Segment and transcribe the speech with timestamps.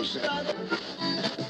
[0.00, 1.49] Não sei.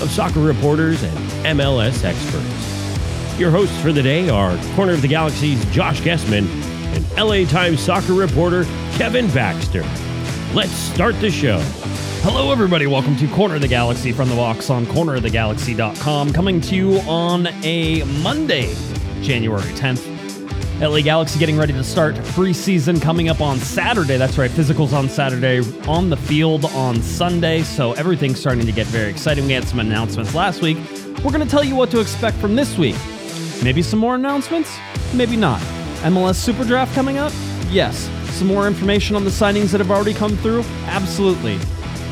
[0.00, 1.18] of soccer reporters and
[1.58, 3.38] MLS experts.
[3.38, 6.46] Your hosts for the day are Corner of the Galaxy's Josh Gessman
[6.94, 9.84] and LA Times soccer reporter Kevin Baxter.
[10.54, 11.58] Let's start the show.
[12.22, 12.86] Hello, everybody.
[12.86, 17.46] Welcome to Corner of the Galaxy from the box on cornerofthegalaxy.com, coming to you on
[17.62, 18.74] a Monday,
[19.22, 20.15] January 10th.
[20.80, 24.18] LA Galaxy getting ready to start preseason coming up on Saturday.
[24.18, 27.62] That's right, physicals on Saturday, on the field on Sunday.
[27.62, 29.46] So everything's starting to get very exciting.
[29.46, 30.76] We had some announcements last week.
[31.24, 32.94] We're going to tell you what to expect from this week.
[33.62, 34.76] Maybe some more announcements,
[35.14, 35.62] maybe not.
[36.02, 37.32] MLS Super Draft coming up?
[37.70, 38.10] Yes.
[38.34, 40.62] Some more information on the signings that have already come through?
[40.88, 41.58] Absolutely.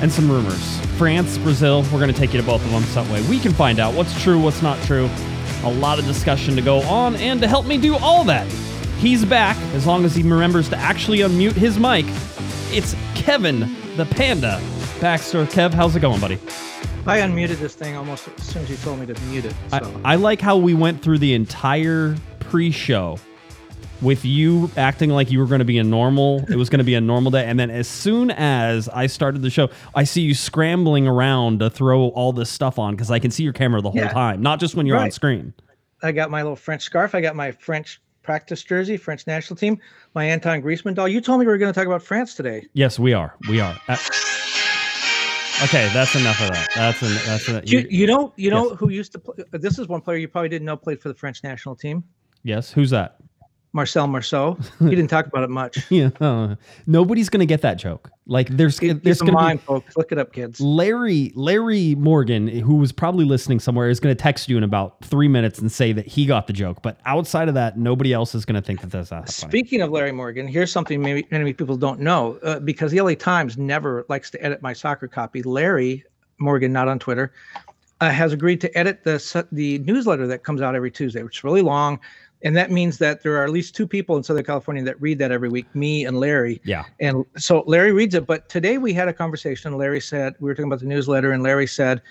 [0.00, 0.78] And some rumors.
[0.96, 3.20] France, Brazil, we're going to take you to both of them some way.
[3.28, 5.10] We can find out what's true, what's not true.
[5.64, 8.46] A lot of discussion to go on, and to help me do all that,
[8.98, 12.04] he's back, as long as he remembers to actually unmute his mic.
[12.70, 14.60] It's Kevin the Panda
[15.00, 15.46] Baxter.
[15.46, 16.38] Kev, how's it going, buddy?
[17.06, 19.54] I unmuted this thing almost as soon as you told me to mute it.
[19.70, 20.00] So.
[20.04, 23.18] I, I like how we went through the entire pre-show
[24.04, 26.44] with you acting like you were going to be a normal.
[26.50, 29.42] It was going to be a normal day, and then as soon as I started
[29.42, 33.18] the show, I see you scrambling around to throw all this stuff on because I
[33.18, 34.12] can see your camera the whole Yeah.
[34.12, 35.54] time, not just when you're on screen.
[36.02, 37.14] I got my little French scarf.
[37.14, 39.78] I got my French practice jersey, French national team,
[40.14, 41.08] my Anton Griezmann doll.
[41.08, 42.66] You told me we were going to talk about France today.
[42.74, 43.34] Yes, we are.
[43.48, 43.74] We are.
[43.88, 43.96] Uh,
[45.64, 46.68] okay, that's enough of that.
[46.74, 48.78] That's en- that's en- You, you know, you know Yes.
[48.78, 49.44] who used to play?
[49.52, 52.02] This is one player you probably didn't know played for the French national team,
[52.42, 52.72] yes.
[52.72, 53.16] Who's that?
[53.74, 54.56] Marcel Marceau.
[54.78, 55.78] He didn't talk about it much.
[55.90, 56.54] Yeah, uh,
[56.86, 58.10] nobody's gonna get that joke.
[58.26, 59.96] Like there's Keep there's gonna mind, be folks.
[59.96, 60.60] Look it up, kids.
[60.60, 65.28] Larry Larry Morgan, who was probably listening somewhere, is gonna text you in about three
[65.28, 66.82] minutes and say that he got the joke.
[66.82, 69.50] But outside of that, nobody else is gonna think that that's that funny.
[69.50, 73.14] Speaking of Larry Morgan, here's something maybe many people don't know uh, because the LA
[73.14, 75.42] Times never likes to edit my soccer copy.
[75.42, 76.04] Larry
[76.38, 77.32] Morgan, not on Twitter,
[78.00, 81.44] uh, has agreed to edit the the newsletter that comes out every Tuesday, which is
[81.44, 81.98] really long,
[82.44, 85.18] and that means that there are at least two people in Southern California that read
[85.18, 86.60] that every week, me and Larry.
[86.64, 86.84] Yeah.
[87.00, 89.76] And so Larry reads it, but today we had a conversation.
[89.76, 92.02] Larry said we were talking about the newsletter, and Larry said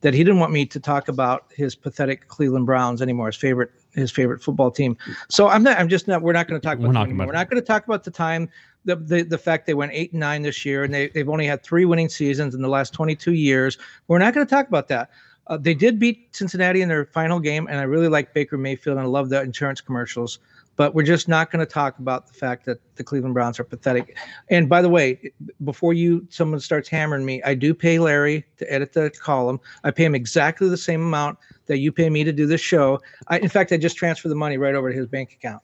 [0.00, 3.70] that he didn't want me to talk about his pathetic Cleveland Browns anymore, his favorite
[3.94, 4.96] his favorite football team.
[5.28, 5.78] So I'm not.
[5.78, 6.22] I'm just not.
[6.22, 6.92] We're not going to talk We're about.
[6.92, 7.24] not gonna anymore.
[7.24, 8.48] about We're not going to talk about the time.
[8.84, 11.46] The, the, the fact they went eight and nine this year and they, they've only
[11.46, 13.78] had three winning seasons in the last 22 years.
[14.08, 15.10] We're not going to talk about that.
[15.48, 18.96] Uh, they did beat Cincinnati in their final game, and I really like Baker Mayfield
[18.96, 20.38] and I love the insurance commercials.
[20.76, 23.64] But we're just not going to talk about the fact that the Cleveland Browns are
[23.64, 24.16] pathetic.
[24.48, 25.30] And by the way,
[25.64, 29.60] before you someone starts hammering me, I do pay Larry to edit the column.
[29.84, 33.00] I pay him exactly the same amount that you pay me to do this show.
[33.28, 35.62] I, in fact, I just transfer the money right over to his bank account.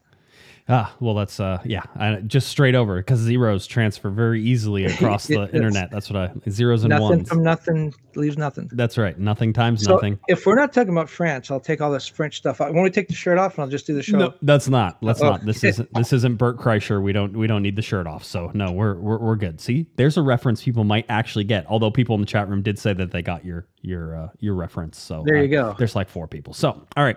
[0.71, 5.27] Ah, well, that's uh, yeah, I, just straight over because zeros transfer very easily across
[5.27, 5.91] the internet.
[5.91, 7.29] That's what I zeros and nothing ones.
[7.29, 8.69] from nothing leaves nothing.
[8.73, 9.19] That's right.
[9.19, 10.19] Nothing times So nothing.
[10.29, 12.75] if we're not talking about France, I'll take all this French stuff out.
[12.75, 14.19] When we take the shirt off, and I'll just do the show.
[14.19, 14.99] No, that's not.
[15.03, 15.31] Let's Oh.
[15.31, 15.47] not.
[15.47, 15.89] This isn't.
[15.95, 17.01] This isn't Bert Kreischer.
[17.03, 17.35] We don't.
[17.37, 18.25] We don't need the shirt off.
[18.25, 19.61] So no, we're we're, we're good.
[19.63, 21.65] See, there's a reference people might actually get.
[21.69, 24.55] Although people in the chat room did say that they got your your uh, your
[24.55, 24.99] reference.
[24.99, 25.77] So There you uh, go.
[25.79, 26.53] There's like four people.
[26.53, 27.17] So all right.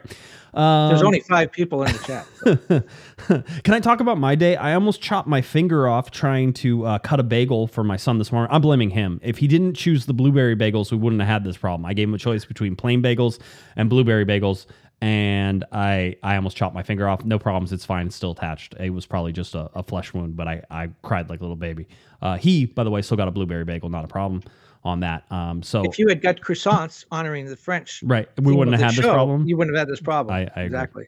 [0.54, 3.41] Um, There's only five people in the chat.
[3.64, 4.56] Can I talk about my day?
[4.56, 8.18] I almost chopped my finger off trying to uh, cut a bagel for my son
[8.18, 8.50] this morning.
[8.54, 9.20] I'm blaming him.
[9.24, 11.86] If he didn't choose the blueberry bagels, we wouldn't have had this problem.
[11.86, 13.40] I gave him a choice between plain bagels
[13.76, 14.66] and blueberry bagels,
[15.02, 17.26] and I I almost chopped my finger off.
[17.26, 17.72] No problems.
[17.72, 18.08] It's fine.
[18.08, 18.76] It's still attached.
[18.80, 21.56] It was probably just a, a flesh wound, but I, I cried like a little
[21.56, 21.88] baby.
[22.22, 23.90] Uh, he, by the way, still got a blueberry bagel.
[23.90, 24.42] Not a problem
[24.84, 25.24] on that.
[25.32, 28.96] Um, so if you had got croissants honoring the French, right, we wouldn't have had
[28.98, 29.46] this problem.
[29.48, 30.36] You wouldn't have had this problem.
[30.36, 31.06] I- I agree.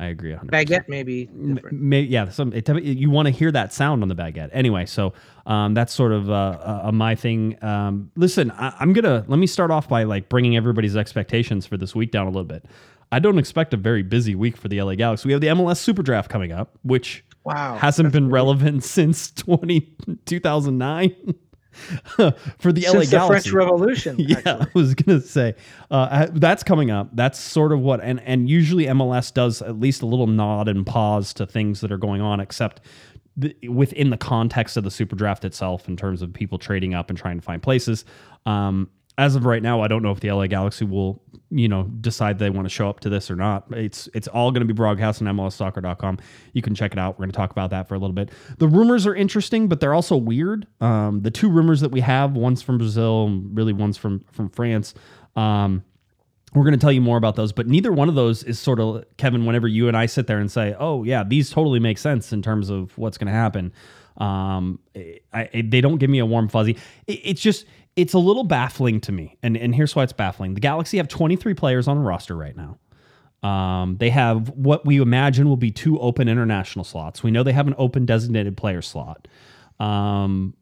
[0.00, 0.32] I agree.
[0.32, 0.44] 100%.
[0.50, 1.80] Baguette may be different.
[1.80, 4.50] May, yeah, some it, you want to hear that sound on the baguette.
[4.52, 5.12] Anyway, so
[5.46, 7.62] um, that's sort of uh, uh, uh, my thing.
[7.64, 11.76] Um, listen, I, I'm gonna let me start off by like bringing everybody's expectations for
[11.76, 12.64] this week down a little bit.
[13.10, 15.28] I don't expect a very busy week for the LA Galaxy.
[15.28, 19.96] We have the MLS Super Draft coming up, which Wow, hasn't been relevant since 20,
[20.26, 21.34] 2009
[22.58, 23.50] for the LA Since the Galaxy.
[23.50, 24.16] French Revolution.
[24.28, 24.52] Yeah, actually.
[24.52, 25.54] I was gonna say
[25.90, 27.08] uh, that's coming up.
[27.14, 30.84] That's sort of what, and and usually MLS does at least a little nod and
[30.84, 32.80] pause to things that are going on, except
[33.36, 37.08] the, within the context of the Super Draft itself, in terms of people trading up
[37.08, 38.04] and trying to find places.
[38.46, 41.20] Um, as of right now, I don't know if the LA Galaxy will,
[41.50, 43.66] you know, decide they want to show up to this or not.
[43.72, 46.18] It's it's all going to be broadcast on MLSsoccer.com.
[46.52, 47.18] You can check it out.
[47.18, 48.30] We're going to talk about that for a little bit.
[48.58, 50.66] The rumors are interesting, but they're also weird.
[50.80, 54.94] Um, the two rumors that we have, one's from Brazil, really one's from from France.
[55.36, 55.82] Um,
[56.54, 58.80] we're going to tell you more about those, but neither one of those is sort
[58.80, 59.44] of Kevin.
[59.44, 62.40] Whenever you and I sit there and say, "Oh yeah, these totally make sense in
[62.40, 63.72] terms of what's going to happen,"
[64.16, 65.20] um, I,
[65.52, 66.76] I- they don't give me a warm fuzzy.
[67.06, 67.66] It, it's just
[67.98, 70.54] it's a little baffling to me, and and here's why it's baffling.
[70.54, 72.78] The Galaxy have 23 players on the roster right now.
[73.46, 77.24] Um, they have what we imagine will be two open international slots.
[77.24, 79.26] We know they have an open designated player slot.
[79.80, 80.54] Um,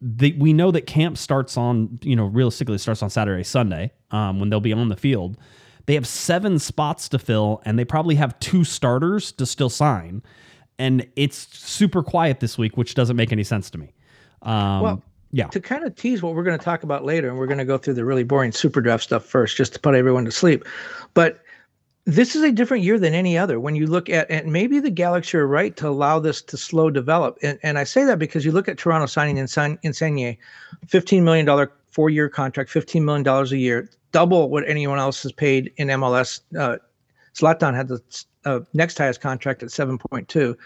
[0.00, 4.40] the, we know that camp starts on, you know, realistically starts on Saturday, Sunday, um,
[4.40, 5.36] when they'll be on the field.
[5.86, 10.22] They have seven spots to fill, and they probably have two starters to still sign.
[10.80, 13.94] And it's super quiet this week, which doesn't make any sense to me.
[14.42, 15.02] Um, Well,
[15.32, 17.58] yeah, to kind of tease what we're going to talk about later, and we're going
[17.58, 20.30] to go through the really boring super draft stuff first, just to put everyone to
[20.30, 20.64] sleep.
[21.14, 21.40] But
[22.04, 23.60] this is a different year than any other.
[23.60, 26.90] When you look at, and maybe the Galaxy are right to allow this to slow
[26.90, 27.38] develop.
[27.42, 30.36] And, and I say that because you look at Toronto signing Insigne,
[30.86, 35.72] $15 million four year contract, $15 million a year, double what anyone else has paid
[35.76, 36.40] in MLS.
[36.58, 36.78] Uh,
[37.34, 38.00] Zlatan had the
[38.44, 40.56] uh, next highest contract at 7.2.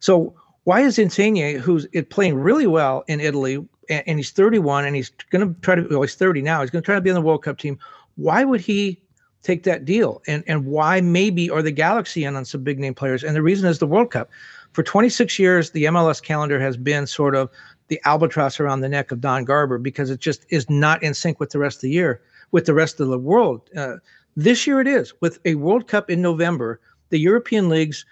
[0.00, 0.34] So
[0.64, 5.46] why is Insigne, who's playing really well in Italy, and, he's 31, and he's going
[5.54, 7.20] to try to, well, he's 30 now, he's going to try to be on the
[7.20, 7.78] World Cup team.
[8.16, 9.00] Why would he
[9.42, 10.22] take that deal?
[10.26, 13.22] And and why maybe are the Galaxy in on some big name players?
[13.22, 14.30] And the reason is the World Cup.
[14.72, 17.50] For 26 years, the MLS calendar has been sort of
[17.88, 21.40] the albatross around the neck of Don Garber because it just is not in sync
[21.40, 23.70] with the rest of the year, with the rest of the world.
[23.76, 23.96] Uh,
[24.36, 26.80] this year it is with a World Cup in November.
[27.10, 28.04] The European leagues,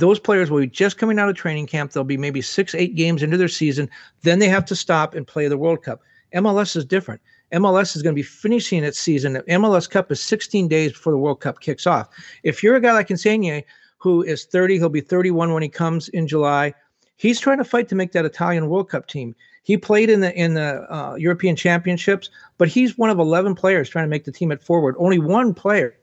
[0.00, 1.92] those players will be just coming out of training camp.
[1.92, 3.88] They'll be maybe six, eight games into their season.
[4.22, 6.00] Then they have to stop and play the World Cup.
[6.34, 7.20] MLS is different.
[7.52, 9.34] MLS is going to be finishing its season.
[9.34, 12.08] The MLS Cup is 16 days before the World Cup kicks off.
[12.42, 13.62] If you're a guy like Insigne,
[13.98, 16.72] who is 30, he'll be 31 when he comes in July.
[17.16, 19.34] He's trying to fight to make that Italian World Cup team.
[19.62, 23.90] He played in the in the uh, European Championships, but he's one of 11 players
[23.90, 24.96] trying to make the team at forward.
[24.98, 25.96] Only one player,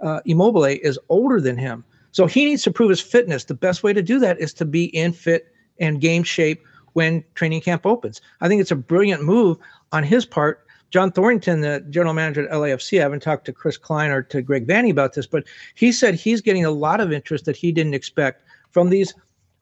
[0.00, 3.44] uh, Immobile, is older than him, so he needs to prove his fitness.
[3.44, 6.64] The best way to do that is to be in fit and game shape
[6.94, 8.20] when training camp opens.
[8.40, 9.58] I think it's a brilliant move
[9.92, 10.66] on his part.
[10.90, 14.40] John Thorrington, the general manager at LAFC, I haven't talked to Chris Klein or to
[14.40, 15.44] Greg Vanney about this, but
[15.74, 19.12] he said he's getting a lot of interest that he didn't expect from these.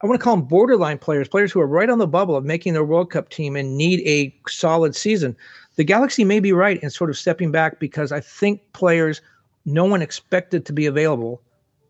[0.01, 2.45] I want to call them borderline players, players who are right on the bubble of
[2.45, 5.35] making their World Cup team and need a solid season.
[5.75, 9.21] The Galaxy may be right in sort of stepping back because I think players
[9.65, 11.41] no one expected to be available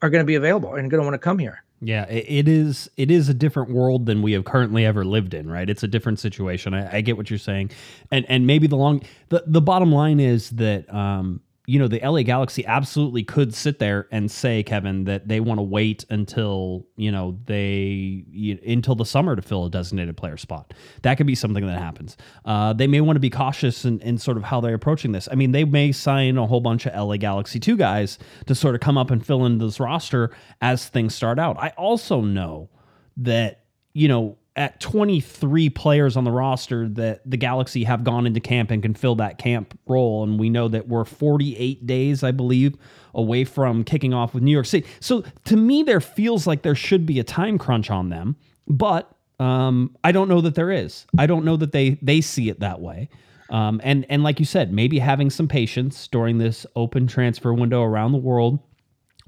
[0.01, 1.63] are going to be available and going to want to come here.
[1.79, 2.89] Yeah, it, is.
[2.97, 5.69] It is a different world than we have currently ever lived in, right?
[5.69, 6.73] It's a different situation.
[6.73, 7.69] I, I get what you're saying,
[8.09, 11.99] and and maybe the long the the bottom line is that um you know the
[11.99, 16.87] LA Galaxy absolutely could sit there and say Kevin that they want to wait until
[16.95, 20.73] you know they you, until the summer to fill a designated player spot.
[21.01, 22.15] That could be something that happens.
[22.45, 25.27] Uh, they may want to be cautious in, in sort of how they're approaching this.
[25.29, 28.73] I mean, they may sign a whole bunch of LA Galaxy two guys to sort
[28.73, 31.57] of come up and fill in this roster as things start out.
[31.59, 32.69] I also know
[33.17, 38.39] that you know at 23 players on the roster that the Galaxy have gone into
[38.39, 42.31] camp and can fill that camp role and we know that we're 48 days I
[42.31, 42.75] believe
[43.13, 44.87] away from kicking off with New York City.
[44.99, 48.35] So to me there feels like there should be a time crunch on them,
[48.67, 51.05] but um, I don't know that there is.
[51.17, 53.09] I don't know that they they see it that way.
[53.49, 57.83] Um, and and like you said, maybe having some patience during this open transfer window
[57.83, 58.59] around the world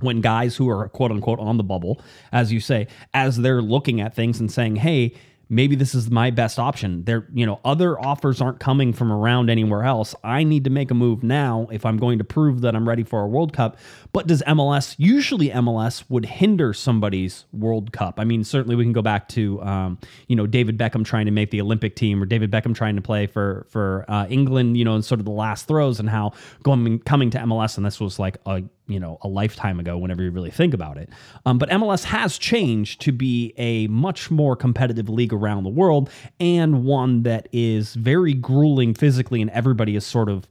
[0.01, 2.01] when guys who are quote unquote on the bubble,
[2.31, 5.13] as you say, as they're looking at things and saying, hey,
[5.49, 7.03] maybe this is my best option.
[7.03, 10.15] There, you know, other offers aren't coming from around anywhere else.
[10.23, 13.03] I need to make a move now if I'm going to prove that I'm ready
[13.03, 13.77] for a World Cup.
[14.13, 18.19] But does MLS usually MLS would hinder somebody's World Cup?
[18.19, 21.31] I mean, certainly we can go back to um, you know David Beckham trying to
[21.31, 24.85] make the Olympic team or David Beckham trying to play for for uh, England, you
[24.85, 27.99] know, in sort of the last throws and how going coming to MLS and this
[27.99, 31.09] was like a you know a lifetime ago whenever you really think about it.
[31.45, 36.09] Um, but mls has changed to be a much more competitive league around the world
[36.39, 40.47] and one that is very grueling physically and everybody is sort of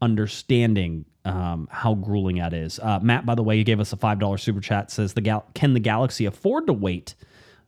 [0.00, 2.78] understanding um, how grueling that is.
[2.78, 5.46] Uh, matt by the way you gave us a $5 super chat says the gal-
[5.54, 7.14] can the galaxy afford to wait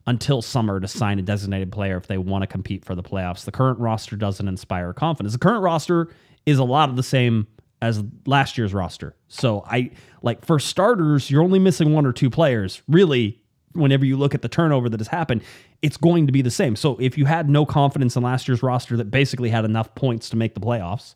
[0.06, 3.44] until summer to sign a designated player if they want to compete for the playoffs?
[3.44, 5.32] The current roster doesn't inspire confidence.
[5.32, 6.08] The current roster
[6.46, 7.46] is a lot of the same
[7.82, 9.14] as last year's roster.
[9.28, 9.90] So I
[10.22, 12.82] like for starters, you're only missing one or two players.
[12.88, 13.40] Really,
[13.72, 15.42] whenever you look at the turnover that has happened,
[15.82, 16.76] it's going to be the same.
[16.76, 20.28] So if you had no confidence in last year's roster that basically had enough points
[20.30, 21.14] to make the playoffs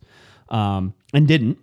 [0.48, 1.58] um, and didn't,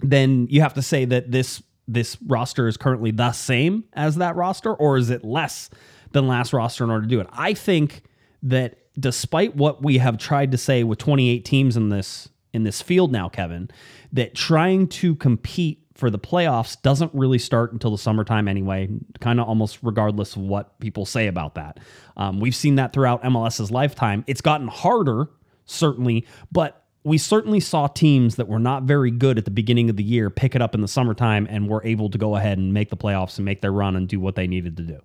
[0.00, 4.36] then you have to say that this this roster is currently the same as that
[4.36, 5.68] roster, or is it less
[6.12, 7.26] than last roster in order to do it?
[7.32, 8.02] I think
[8.42, 12.82] that despite what we have tried to say with 28 teams in this in this
[12.82, 13.70] field now, Kevin,
[14.12, 18.88] that trying to compete for the playoffs doesn't really start until the summertime anyway,
[19.20, 21.78] kind of almost regardless of what people say about that.
[22.16, 24.24] Um, we've seen that throughout MLS's lifetime.
[24.26, 25.28] It's gotten harder,
[25.66, 29.96] certainly, but we certainly saw teams that were not very good at the beginning of
[29.96, 32.72] the year pick it up in the summertime and were able to go ahead and
[32.72, 34.98] make the playoffs and make their run and do what they needed to do.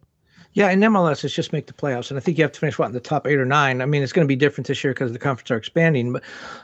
[0.54, 2.80] Yeah, in MLS, it's just make the playoffs, and I think you have to finish
[2.80, 3.82] what in the top eight or nine.
[3.82, 6.24] I mean, it's going to be different this year because the conference are expanding, but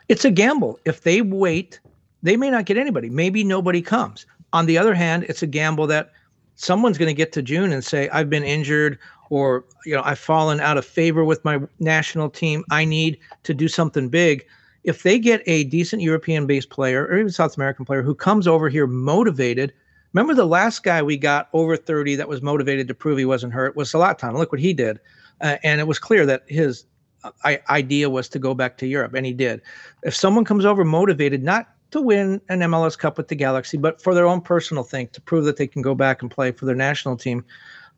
[0.09, 0.79] it's a gamble.
[0.85, 1.79] If they wait,
[2.23, 3.09] they may not get anybody.
[3.09, 4.25] Maybe nobody comes.
[4.53, 6.11] On the other hand, it's a gamble that
[6.55, 8.97] someone's going to get to June and say, "I've been injured,"
[9.29, 12.63] or you know, "I've fallen out of favor with my national team.
[12.71, 14.45] I need to do something big."
[14.83, 18.67] If they get a decent European-based player or even South American player who comes over
[18.67, 19.71] here motivated
[20.13, 23.53] Remember the last guy we got over 30 that was motivated to prove he wasn't
[23.53, 24.37] hurt was Zlatan.
[24.37, 24.99] Look what he did.
[25.41, 26.85] Uh, and it was clear that his
[27.23, 29.61] uh, idea was to go back to Europe, and he did.
[30.03, 34.01] If someone comes over motivated, not to win an MLS Cup with the Galaxy, but
[34.01, 36.65] for their own personal thing, to prove that they can go back and play for
[36.65, 37.45] their national team,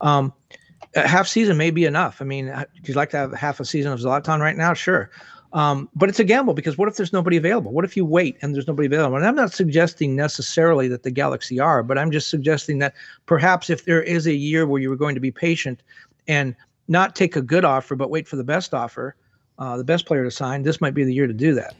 [0.02, 0.32] um,
[0.96, 2.22] a half season may be enough.
[2.22, 4.74] I mean, uh, would you like to have half a season of Zlatan right now?
[4.74, 5.10] Sure.
[5.54, 7.72] Um, but it's a gamble because what if there's nobody available?
[7.72, 9.16] What if you wait and there's nobody available?
[9.16, 12.94] And I'm not suggesting necessarily that the Galaxy are, but I'm just suggesting that
[13.26, 15.82] perhaps if there is a year where you were going to be patient
[16.28, 16.56] and
[16.90, 19.16] not take a good offer, but wait for the best offer,
[19.58, 21.74] uh, the best player to sign, this might be the year to do that.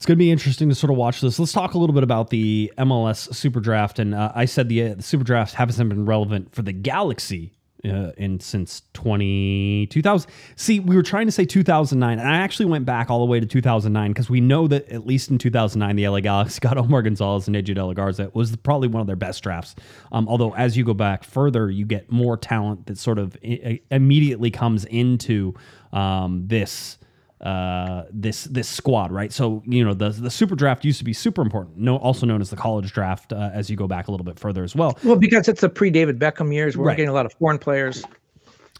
[0.00, 1.38] It's going to be interesting to sort of watch this.
[1.38, 3.98] Let's talk a little bit about the MLS Super Draft.
[3.98, 7.52] And uh, I said the, uh, the Super Draft hasn't been relevant for the Galaxy
[7.84, 10.30] uh, in since 20, 2000.
[10.56, 13.40] See, we were trying to say 2009, and I actually went back all the way
[13.40, 17.02] to 2009 because we know that at least in 2009, the LA Galaxy got Omar
[17.02, 18.22] Gonzalez and AJ De La Garza.
[18.22, 19.74] It was probably one of their best drafts.
[20.12, 23.80] Um, although, as you go back further, you get more talent that sort of I-
[23.90, 25.52] immediately comes into
[25.92, 26.96] um, this
[27.40, 29.32] uh, this this squad, right?
[29.32, 32.40] So you know the the super draft used to be super important, no, also known
[32.40, 34.98] as the college draft, uh, as you go back a little bit further as well.
[35.04, 36.96] Well, because it's the pre David Beckham years, we're Right.
[36.96, 38.04] getting a lot of foreign players.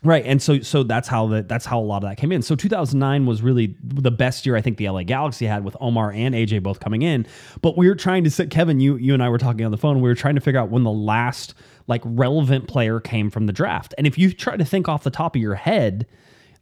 [0.02, 2.40] Right, and so so that's how that that's how a lot of that came in.
[2.40, 6.10] So 2009 was really the best year I think the LA Galaxy had with Omar
[6.12, 7.26] and AJ both coming in.
[7.60, 9.76] But we were trying to sit Kevin, you you and I were talking on the
[9.76, 10.00] phone.
[10.00, 11.52] We were trying to figure out when the last
[11.86, 13.94] like relevant player came from the draft.
[13.98, 16.06] And if you try to think off the top of your head,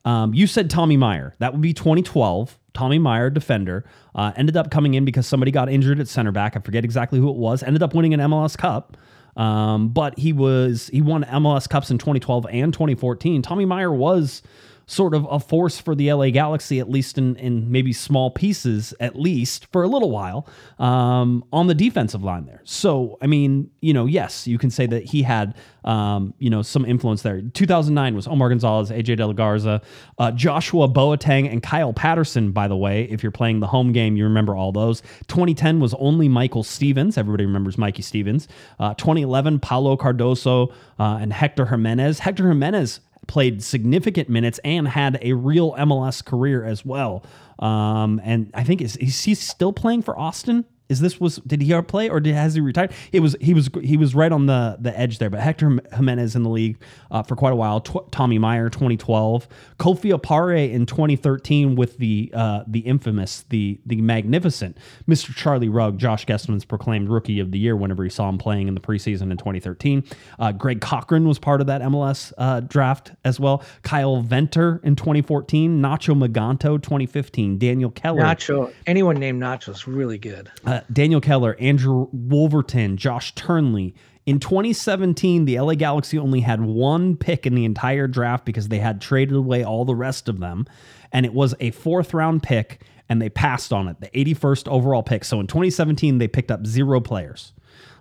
[0.04, 1.34] um, you said Tommy Meyer.
[1.38, 2.58] That would be 2012.
[2.74, 6.56] Tommy Meyer, defender, uh, ended up coming in because somebody got injured at center back.
[6.56, 7.62] I forget exactly who it was.
[7.62, 8.96] Ended up winning an MLS Cup.
[9.36, 13.40] Um, but he was he won MLS Cups in 2012 and 2014.
[13.42, 14.42] Tommy Meyer was
[14.88, 18.94] sort of a force for the LA Galaxy, at least in, in maybe small pieces,
[19.00, 22.62] at least for a little while, um, on the defensive line there.
[22.64, 25.54] So, I mean, you know, yes, you can say that he had,
[25.84, 27.42] um, you know, some influence there.
[27.42, 29.82] 2009 was Omar Gonzalez, AJ De La Garza,
[30.18, 33.04] uh, Joshua Boateng, and Kyle Patterson, by the way.
[33.10, 35.02] If you're playing the home game, you remember all those.
[35.26, 37.18] 2010 was only Michael Stevens.
[37.18, 38.48] Everybody remembers Mikey Stevens.
[38.80, 42.20] Uh, 2011, Paulo Cardoso uh, and Hector Jimenez.
[42.20, 47.22] Hector Jimenez played significant minutes and had a real MLS career as well.
[47.60, 50.64] Um, and I think is, is he still playing for Austin?
[50.88, 52.92] Is this was did he play or did has he retired?
[53.12, 55.30] It was he was he was right on the the edge there.
[55.30, 56.78] But Hector Jimenez in the league
[57.10, 57.80] uh, for quite a while.
[57.80, 64.00] Tw- Tommy Meyer 2012, Kofi Opare in 2013 with the uh, the infamous the the
[64.00, 65.34] magnificent Mr.
[65.34, 65.98] Charlie Rugg.
[65.98, 69.30] Josh Gessman's proclaimed Rookie of the Year whenever he saw him playing in the preseason
[69.30, 70.04] in 2013.
[70.38, 73.62] Uh, Greg Cochran was part of that MLS uh, draft as well.
[73.82, 78.22] Kyle Venter in 2014, Nacho Maganto 2015, Daniel Keller.
[78.22, 80.50] Nacho, anyone named Nacho is really good.
[80.92, 83.94] Daniel Keller, Andrew Wolverton, Josh Turnley.
[84.26, 88.78] In 2017, the LA Galaxy only had one pick in the entire draft because they
[88.78, 90.66] had traded away all the rest of them.
[91.12, 95.02] And it was a fourth round pick, and they passed on it, the 81st overall
[95.02, 95.24] pick.
[95.24, 97.52] So in 2017, they picked up zero players.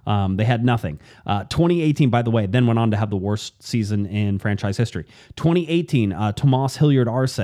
[0.06, 1.00] Um, they had nothing.
[1.26, 4.78] Uh, 2018, by the way, then went on to have the worst season in franchise
[4.78, 5.06] history.
[5.36, 7.40] 2018, uh, Tomas Hilliard Arce,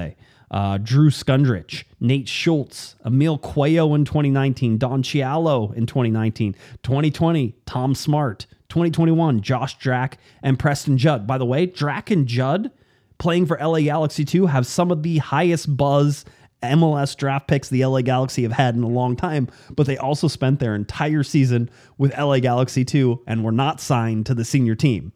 [0.53, 7.95] uh, Drew Skundrich, Nate Schultz, Emil Cuello in 2019, Don Cialo in 2019, 2020, Tom
[7.95, 11.25] Smart, 2021, Josh Drack, and Preston Judd.
[11.25, 12.72] By the way, Drack and Judd
[13.17, 16.24] playing for LA Galaxy 2 have some of the highest buzz
[16.62, 20.27] MLS draft picks the LA Galaxy have had in a long time, but they also
[20.27, 24.75] spent their entire season with LA Galaxy 2 and were not signed to the senior
[24.75, 25.13] team.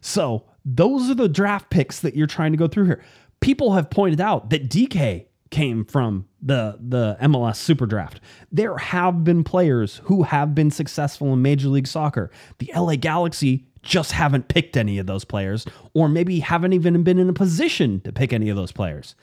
[0.00, 3.04] So, those are the draft picks that you're trying to go through here.
[3.40, 8.20] People have pointed out that Dike came from the the MLS Super Draft.
[8.50, 12.30] There have been players who have been successful in Major League Soccer.
[12.58, 15.64] The LA Galaxy just haven't picked any of those players,
[15.94, 19.14] or maybe haven't even been in a position to pick any of those players.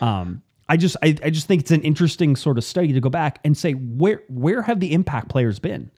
[0.00, 3.10] Um, I just I, I just think it's an interesting sort of study to go
[3.10, 5.90] back and say where where have the impact players been?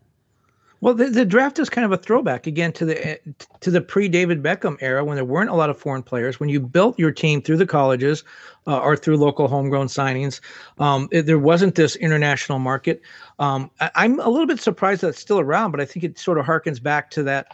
[0.83, 3.21] Well, the, the draft is kind of a throwback again to the
[3.61, 6.41] to the pre David Beckham era when there weren't a lot of foreign players.
[6.41, 8.25] When you built your team through the colleges
[8.67, 10.41] uh, or through local homegrown signings,
[10.81, 13.01] um, it- there wasn't this international market.
[13.39, 16.19] Um, I, I'm a little bit surprised that it's still around, but I think it
[16.19, 17.47] sort of harkens back to that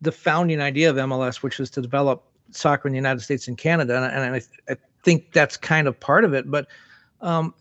[0.00, 3.58] the founding idea of MLS, which was to develop soccer in the United States and
[3.58, 6.50] Canada, and, and I, I think that's kind of part of it.
[6.50, 6.68] But
[7.20, 7.52] um,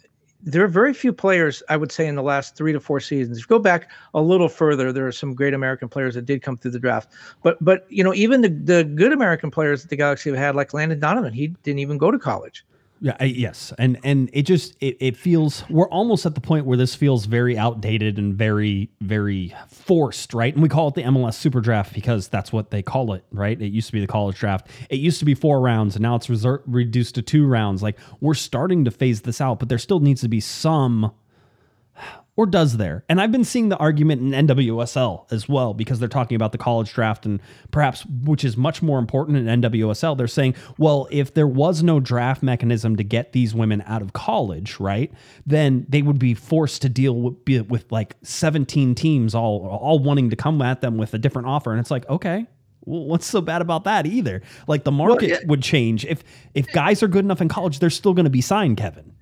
[0.44, 3.38] there are very few players, I would say, in the last three to four seasons.
[3.38, 6.42] If you go back a little further, there are some great American players that did
[6.42, 7.12] come through the draft.
[7.44, 10.56] But but you know, even the the good American players that the Galaxy have had,
[10.56, 12.66] like Landon Donovan, he didn't even go to college.
[13.04, 16.68] Yeah, I, yes, and and it just it, it feels we're almost at the point
[16.68, 20.54] where this feels very outdated and very very forced, right?
[20.54, 23.60] And we call it the MLS Super Draft because that's what they call it, right?
[23.60, 24.68] It used to be the college draft.
[24.92, 27.82] It used to be four rounds, and now it's reser- reduced to two rounds.
[27.82, 31.12] Like we're starting to phase this out, but there still needs to be some
[32.42, 33.06] or does there?
[33.08, 36.58] And I've been seeing the argument in NWSL as well because they're talking about the
[36.58, 40.18] college draft and perhaps which is much more important in NWSL.
[40.18, 44.14] They're saying, well, if there was no draft mechanism to get these women out of
[44.14, 45.14] college, right,
[45.46, 50.00] then they would be forced to deal with, be- with like 17 teams all all
[50.00, 51.70] wanting to come at them with a different offer.
[51.70, 52.48] And it's like, okay.
[52.86, 54.42] Well, what's so bad about that either?
[54.66, 55.38] Like the market yeah.
[55.46, 56.24] would change if
[56.56, 59.14] if guys are good enough in college, they're still going to be signed, Kevin.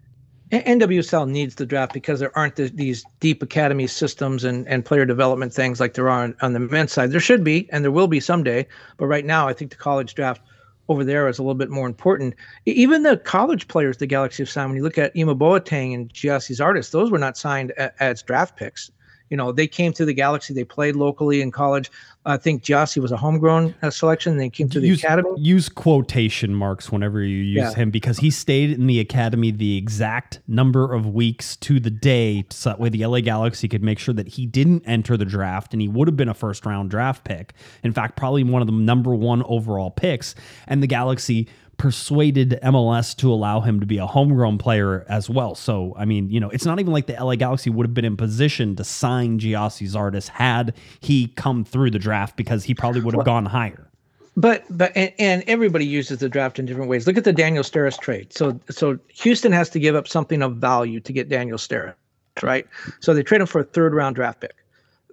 [0.51, 5.05] NWSL needs the draft because there aren't the, these deep academy systems and, and player
[5.05, 7.11] development things like there are on, on the men's side.
[7.11, 8.65] There should be, and there will be someday.
[8.97, 10.41] But right now, I think the college draft
[10.87, 12.33] over there is a little bit more important.
[12.65, 16.11] Even the college players the Galaxy have signed, when you look at Ima Boateng and
[16.11, 18.89] Gyasi Zardes, those were not signed as draft picks.
[19.29, 21.91] You know, they came to the Galaxy, they played locally in college.
[22.25, 24.37] I think Gyasi was a homegrown uh, selection.
[24.37, 25.29] They came to the use, academy.
[25.37, 27.73] use quotation marks whenever you use Yeah.
[27.73, 32.45] him because he stayed in the academy the exact number of weeks to the day
[32.49, 35.73] so that way the LA Galaxy could make sure that he didn't enter the draft
[35.73, 37.53] and he would have been a first round draft pick.
[37.83, 40.35] In fact, probably one of the number one overall picks.
[40.67, 41.47] And the Galaxy
[41.79, 45.55] persuaded MLS to allow him to be a homegrown player as well.
[45.55, 48.05] So, I mean, you know, it's not even like the LA Galaxy would have been
[48.05, 53.01] in position to sign Gyasi Zardes had he come through the draft because he probably
[53.01, 53.89] would have gone higher.
[54.35, 57.07] But but and, and everybody uses the draft in different ways.
[57.07, 58.31] Look at the Daniel Steres trade.
[58.31, 61.95] So so Houston has to give up something of value to get Daniel Steres,
[62.43, 62.67] right?
[62.99, 64.55] So they trade him for a third round draft pick.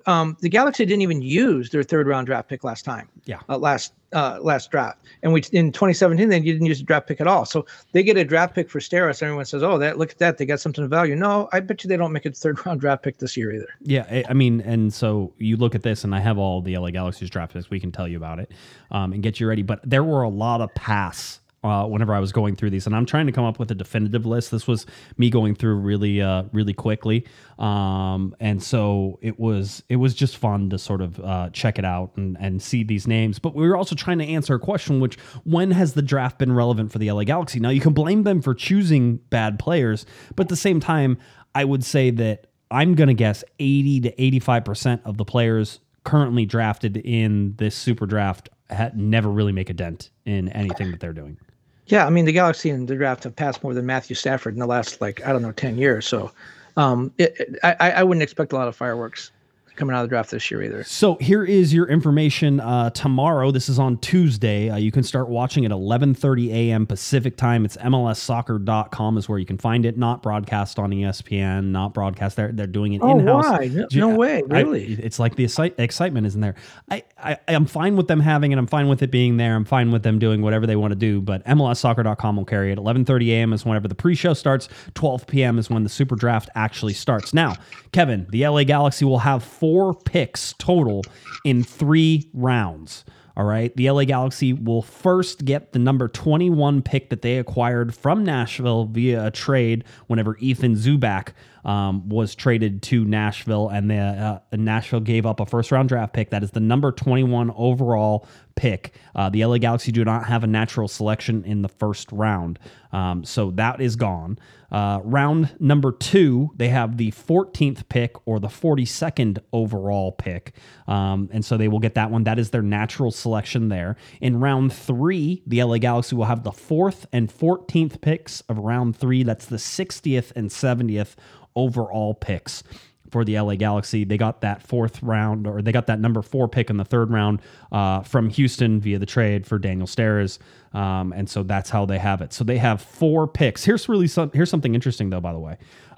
[0.07, 3.09] Um, the Galaxy didn't even use their third round draft pick last time.
[3.25, 3.41] Yeah.
[3.49, 7.21] Uh, last uh, last draft, and we in 2017 they didn't use a draft pick
[7.21, 7.45] at all.
[7.45, 9.23] So they get a draft pick for Steres.
[9.23, 11.85] Everyone says, "Oh, that look at that, they got something of value." No, I bet
[11.85, 13.69] you they don't make a third round draft pick this year either.
[13.83, 16.77] Yeah, I- I mean, and so you look at this, and I have all the
[16.79, 17.69] LA Galaxy's draft picks.
[17.71, 18.51] We can tell you about it
[18.91, 19.63] um, and get you ready.
[19.63, 22.95] But there were a lot of pass uh, whenever I was going through these, and
[22.95, 24.51] I'm trying to come up with a definitive list.
[24.51, 27.27] This was me going through really, uh, really quickly,
[27.59, 31.85] um, and so it was it was just fun to sort of uh, check it
[31.85, 33.39] out and and see these names.
[33.39, 36.53] But we were also trying to answer a question, which when has the draft been
[36.53, 37.61] relevant for the LA Galaxy?
[37.61, 41.19] Now you can blame them for choosing bad players, but at the same time,
[41.55, 46.47] I would say that I'm going to guess 80 to 85% of the players currently
[46.47, 48.49] drafted in this super draft
[48.95, 51.39] never really make a dent in anything that they're doing.
[51.87, 54.61] Yeah, I mean the Galaxy and the draft have passed more than Matthew Stafford in
[54.61, 56.07] the last like I don't know ten years.
[56.07, 56.33] So,
[56.77, 59.31] um, it, it- I I wouldn't expect a lot of fireworks
[59.77, 60.85] coming out of the draft this year either.
[60.85, 63.51] So here is your information uh, tomorrow.
[63.51, 64.71] This is on Tuesday.
[64.71, 66.87] Uh, you can start watching at 11:30 a.m.
[66.87, 67.65] Pacific time.
[67.65, 69.97] It's MLSsoccer.com is where you can find it.
[69.97, 71.67] Not broadcast on ESPN.
[71.67, 72.37] Not broadcast.
[72.37, 73.45] They're they're doing it Oh, in house.
[73.45, 73.67] why?
[73.73, 74.85] No- no way, really?
[74.95, 76.55] it's like the excite- excitement isn't there.
[76.91, 78.59] I, I I'm fine with them having it.
[78.59, 79.55] I'm fine with it being there.
[79.55, 81.21] I'm fine with them doing whatever they want to do.
[81.21, 82.79] But MLSsoccer.com will carry it.
[82.79, 83.53] 11:30 a.m.
[83.53, 84.69] is whenever the pre-show starts.
[84.95, 85.59] 12 p.m.
[85.59, 87.35] is when the Super Draft actually starts.
[87.35, 87.57] Now,
[87.93, 91.03] Kevin, the LA Galaxy will have four four picks total
[91.45, 93.05] in three rounds.
[93.37, 93.75] All right.
[93.77, 98.85] The LA Galaxy will first get the number 21 pick that they acquired from Nashville
[98.85, 101.31] via a trade whenever Ethan Zubak
[101.67, 106.15] um, was traded to Nashville, and the, uh, Nashville gave up a first round draft
[106.15, 106.31] pick.
[106.31, 108.95] That is the number 21 overall pick.
[109.15, 112.59] Uh, the LA Galaxy do not have a natural selection in the first round.
[112.93, 114.39] Um, so that is gone.
[114.71, 120.55] Uh, round number two, they have the 14th pick or the 42nd overall pick.
[120.87, 122.25] Um, and so they will get that one.
[122.25, 123.97] That is their natural selection there.
[124.21, 128.97] In round three, the LA Galaxy will have the fourth and 14th picks of round
[128.97, 129.25] three.
[129.25, 131.17] That's the 60th and 70th
[131.57, 132.63] overall picks
[133.11, 134.05] for the LA Galaxy.
[134.05, 137.11] They got that fourth round, or they got that number four pick in the third
[137.11, 137.41] round
[137.73, 140.39] uh, from Houston via the trade for Daniel Steres,
[140.75, 142.33] um, and so that's how they have it.
[142.33, 143.65] So they have four picks.
[143.65, 145.57] Here's really some, here's something interesting though, by the way.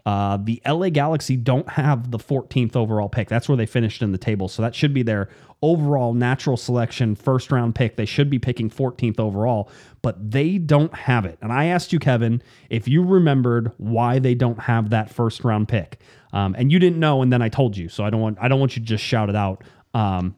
[0.08, 3.28] Uh, the LA Galaxy don't have the 14th overall pick.
[3.28, 4.48] That's where they finished in the table.
[4.48, 5.28] So that should be their
[5.60, 7.96] overall natural selection first round pick.
[7.96, 11.36] They should be picking 14th overall, but they don't have it.
[11.42, 15.68] And I asked you, Kevin, if you remembered why they don't have that first round
[15.68, 16.00] pick.
[16.32, 17.90] Um, and you didn't know, and then I told you.
[17.90, 20.36] So I don't want I don't want you to just shout it out um,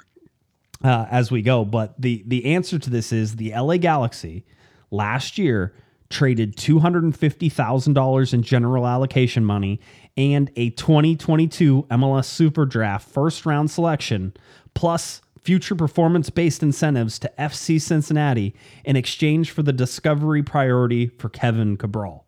[0.83, 1.65] uh, as we go.
[1.65, 4.45] But the the answer to this is the LA Galaxy
[4.91, 5.75] last year
[6.11, 9.81] traded $250,000 in general allocation money
[10.17, 14.35] and a 2022 MLS Super Draft first round selection
[14.75, 21.29] plus future performance based incentives to FC Cincinnati in exchange for the discovery priority for
[21.29, 22.27] Kevin Cabral.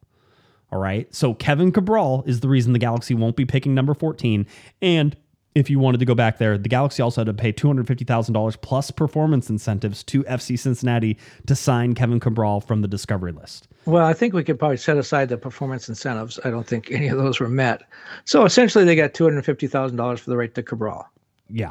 [0.71, 1.13] All right.
[1.15, 4.47] So Kevin Cabral is the reason the Galaxy won't be picking number 14.
[4.81, 5.15] And
[5.55, 8.91] if you wanted to go back there, the Galaxy also had to pay $250,000 plus
[8.91, 13.69] performance incentives to FC Cincinnati to sign Kevin Cabral from the discovery list.
[13.85, 16.39] Well, I think we could probably set aside the performance incentives.
[16.45, 17.83] I don't think any of those were met.
[18.25, 21.09] So essentially, they got two hundred fifty thousand dollars for the right to Cabral.
[21.49, 21.71] Yeah,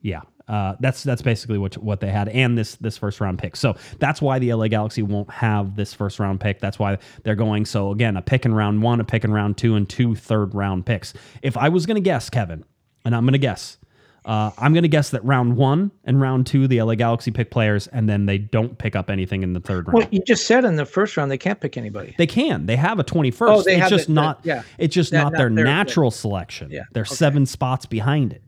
[0.00, 0.20] yeah.
[0.48, 3.56] Uh, that's that's basically what what they had, and this this first round pick.
[3.56, 6.60] So that's why the LA Galaxy won't have this first round pick.
[6.60, 7.64] That's why they're going.
[7.64, 10.54] So again, a pick in round one, a pick in round two, and two third
[10.54, 11.14] round picks.
[11.42, 12.64] If I was going to guess, Kevin,
[13.04, 13.78] and I'm going to guess,
[14.24, 17.50] uh, I'm going to guess that round one and round two, the LA Galaxy pick
[17.50, 19.98] players, and then they don't pick up anything in the third round.
[19.98, 22.14] Well, you just said in the first round they can't pick anybody.
[22.18, 22.66] They can.
[22.66, 23.48] They have a 21st.
[23.48, 24.40] Oh, they it's have just the- the- not.
[24.44, 24.62] yeah.
[24.78, 26.70] It's just That- not their their- natural selection.
[26.70, 27.14] Yeah, They're okay.
[27.14, 28.42] seven spots behind it.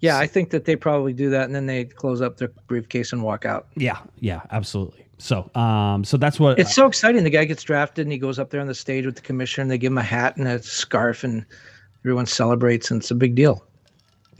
[0.00, 3.12] Yeah, I think that they probably do that, and then they close up their briefcase
[3.12, 3.68] and walk out.
[3.76, 5.06] Yeah, yeah, absolutely.
[5.18, 7.22] So, um, so that's what It's so exciting.
[7.22, 9.62] The guy gets drafted, and he goes up there on the stage with the commissioner,
[9.62, 11.46] and they give him a hat and a scarf, and
[12.04, 13.64] everyone celebrates, and it's a big deal.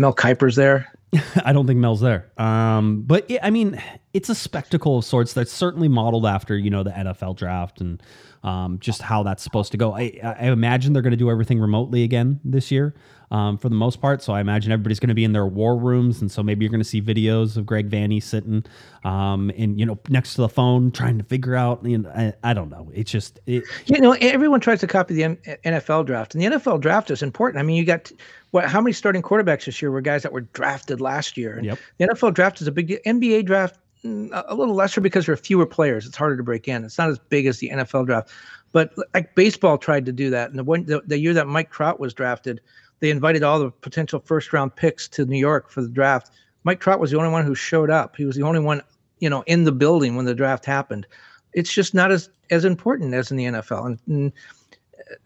[0.03, 0.93] Mel Kiper's there.
[1.45, 2.31] I don't think Mel's there.
[2.37, 3.81] Um, but I mean,
[4.13, 8.03] it's a spectacle of sorts that's certainly modeled after you know the NFL draft and
[8.43, 9.95] um, just how that's supposed to go.
[9.95, 12.95] I, I imagine they're going to do everything remotely again this year
[13.33, 14.23] um, for the most part.
[14.23, 16.71] So I imagine everybody's going to be in their war rooms, and so maybe you're
[16.71, 18.65] going to see videos of Greg Vanney sitting
[19.05, 21.85] um, in you know next to the phone trying to figure out.
[21.85, 22.91] You know, I, I don't know.
[22.95, 26.59] It's just it, You know, everyone tries to copy the M- NFL draft, and the
[26.59, 27.59] NFL draft is important.
[27.59, 28.13] I mean, you got
[28.51, 28.67] what?
[28.67, 31.57] How many starting quarterbacks this year were guys that were drafted last year?
[31.57, 31.79] And Yep.
[31.99, 32.99] The NFL draft is a big deal.
[33.07, 36.07] NBA draft mm, a a little lesser because there are fewer players.
[36.07, 36.85] It's harder to break in.
[36.85, 38.31] It's not as big as the NFL draft.
[38.73, 41.71] But like baseball tried to do that, and the one the, the year that Mike
[41.71, 42.61] Trout was drafted,
[43.03, 46.31] they invited all the potential first round picks to New York for the draft.
[46.63, 48.15] Mike Trout was the only one who showed up.
[48.17, 48.81] He was the only one,
[49.19, 51.05] you know, in the building when the draft happened.
[51.53, 53.87] It's just not as as important as in the NFL.
[53.87, 54.33] And, and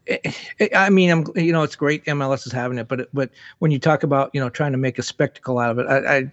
[0.09, 3.71] eh, I mean, I'm you know, it's great MLS is having it, but but when
[3.71, 6.33] you talk about you know trying to make a spectacle out of it, I, I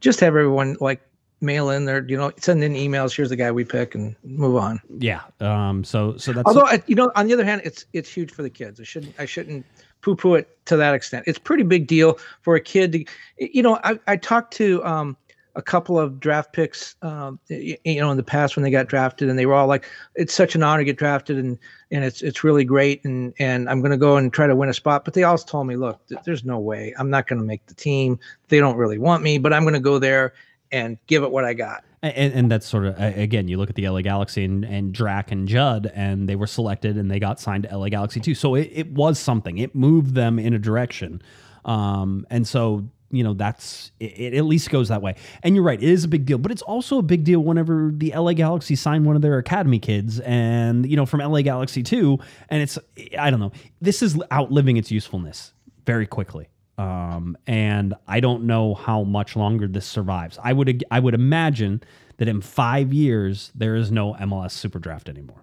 [0.00, 1.00] just have everyone like
[1.40, 3.16] mail in their you know send in emails.
[3.16, 4.80] Here's the guy we pick and move on.
[4.98, 5.22] yeah.
[5.40, 8.30] Um, so so that's Although I- you know, on the other hand, it's it's huge
[8.30, 8.78] for the kids.
[8.80, 9.64] I shouldn't I shouldn't
[10.02, 11.24] poo-poo it to that extent.
[11.26, 13.04] It's pretty big deal for a kid to,
[13.38, 13.78] you know.
[13.84, 15.16] I I talked to um
[15.56, 18.88] a couple of draft picks, um, y- you know, in the past when they got
[18.88, 21.58] drafted, and they were all like, "It's such an honor to get drafted, and
[21.90, 24.68] and it's it's really great, and and I'm going to go and try to win
[24.68, 27.38] a spot." But they all told me, "Look, th- there's no way I'm not going
[27.40, 28.18] to make the team.
[28.48, 30.34] They don't really want me, but I'm going to go there
[30.70, 33.76] and give it what I got." And, and that's sort of again, you look at
[33.76, 37.40] the LA Galaxy and, and Drack and Judd, and they were selected and they got
[37.40, 38.34] signed to LA Galaxy too.
[38.34, 39.58] So it, it was something.
[39.58, 41.22] It moved them in a direction,
[41.64, 44.34] um, and so you know that's it, it.
[44.34, 45.14] At least goes that way.
[45.42, 47.90] And you're right, it is a big deal, but it's also a big deal whenever
[47.92, 51.82] the LA Galaxy sign one of their academy kids, and you know from LA Galaxy
[51.82, 52.18] too.
[52.48, 52.78] And it's
[53.18, 53.52] I don't know.
[53.80, 55.52] This is outliving its usefulness
[55.84, 56.48] very quickly.
[56.78, 60.38] Um, and I don't know how much longer this survives.
[60.42, 61.82] I would I would imagine
[62.18, 65.42] that in five years there is no MLS Super Draft anymore.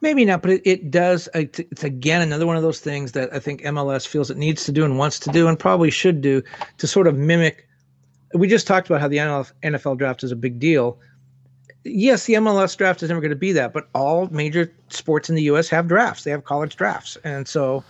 [0.00, 1.28] Maybe not, but it, it does.
[1.34, 4.64] It's it's again another one of those things that I think MLS feels it needs
[4.66, 6.42] to do and wants to do and probably should do
[6.78, 7.66] to sort of mimic.
[8.34, 10.98] We just talked about how the NFL draft is a big deal.
[11.84, 15.36] Yes, the MLS draft is never going to be that, but all major sports in
[15.36, 15.68] the U.S.
[15.70, 16.24] have drafts.
[16.24, 17.82] They have college drafts, and so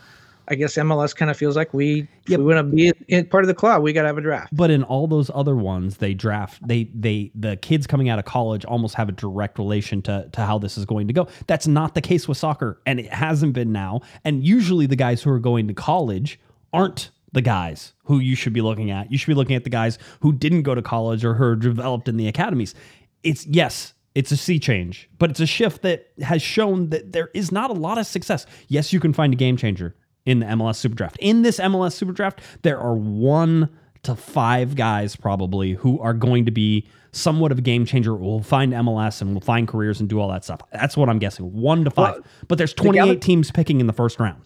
[0.51, 3.45] I guess MLS kind of feels like we if we want to be in part
[3.45, 3.83] of the club.
[3.83, 4.55] We got to have a draft.
[4.57, 8.25] But in all those other ones, they draft they they the kids coming out of
[8.25, 11.29] college almost have a direct relation to to how this is going to go.
[11.47, 14.01] That's not the case with soccer, and it hasn't been now.
[14.25, 16.41] And usually, the guys who are going to college
[16.73, 19.13] aren't the guys who you should be looking at.
[19.13, 21.57] You should be looking at the guys who didn't go to college or who are
[21.57, 22.75] developed in the academies.
[23.23, 27.31] It's yes, it's a sea change, but it's a shift that has shown that there
[27.35, 28.47] is not a lot of success.
[28.69, 29.95] Yes, you can find a game changer
[30.29, 31.17] in the MLS Super Draft.
[31.21, 33.71] In this MLS Super Draft, there are one
[34.03, 38.15] to five guys probably who are going to be somewhat of a game changer.
[38.15, 40.61] We'll find MLS and we'll find careers and do all that stuff.
[40.71, 41.53] That's what I'm guessing.
[41.53, 42.15] One to five.
[42.17, 44.43] Well, but there's 28 Gal- teams picking in the first round.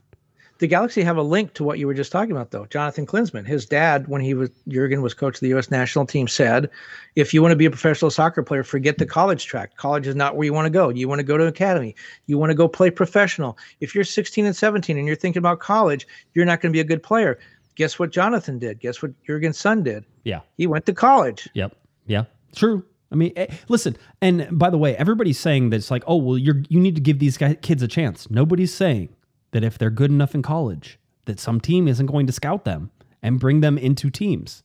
[0.62, 2.66] The Galaxy have a link to what you were just talking about, though.
[2.66, 5.72] Jonathan Klinsmann, his dad, when he was Jurgen was coach of the U.S.
[5.72, 6.70] national team, said,
[7.16, 9.76] "If you want to be a professional soccer player, forget the college track.
[9.76, 10.88] College is not where you want to go.
[10.88, 11.96] You want to go to academy.
[12.26, 13.58] You want to go play professional.
[13.80, 16.80] If you're 16 and 17 and you're thinking about college, you're not going to be
[16.80, 17.40] a good player."
[17.74, 18.78] Guess what Jonathan did?
[18.78, 20.04] Guess what Jurgen's son did?
[20.22, 20.42] Yeah.
[20.58, 21.48] He went to college.
[21.54, 21.74] Yep.
[22.06, 22.26] Yeah.
[22.54, 22.84] True.
[23.10, 23.96] I mean, eh, listen.
[24.20, 27.00] And by the way, everybody's saying that it's like, oh, well, you're you need to
[27.00, 28.30] give these guys, kids a chance.
[28.30, 29.08] Nobody's saying
[29.52, 32.90] that if they're good enough in college, that some team isn't going to scout them
[33.22, 34.62] and bring them into teams.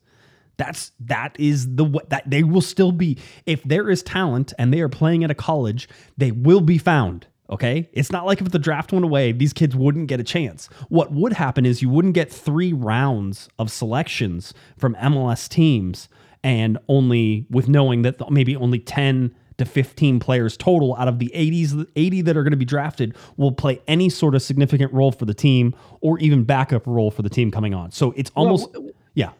[0.57, 4.81] That's that is the that they will still be if there is talent and they
[4.81, 7.27] are playing at a college, they will be found.
[7.49, 10.67] Okay, it's not like if the draft went away, these kids wouldn't get a chance.
[10.89, 16.09] What would happen is you wouldn't get three rounds of selections from MLS teams,
[16.43, 21.31] and only with knowing that maybe only ten to 15 players total out of the
[21.33, 25.11] 80s 80 that are going to be drafted will play any sort of significant role
[25.11, 27.91] for the team or even backup role for the team coming on.
[27.91, 28.69] So it's almost
[29.15, 29.31] yeah.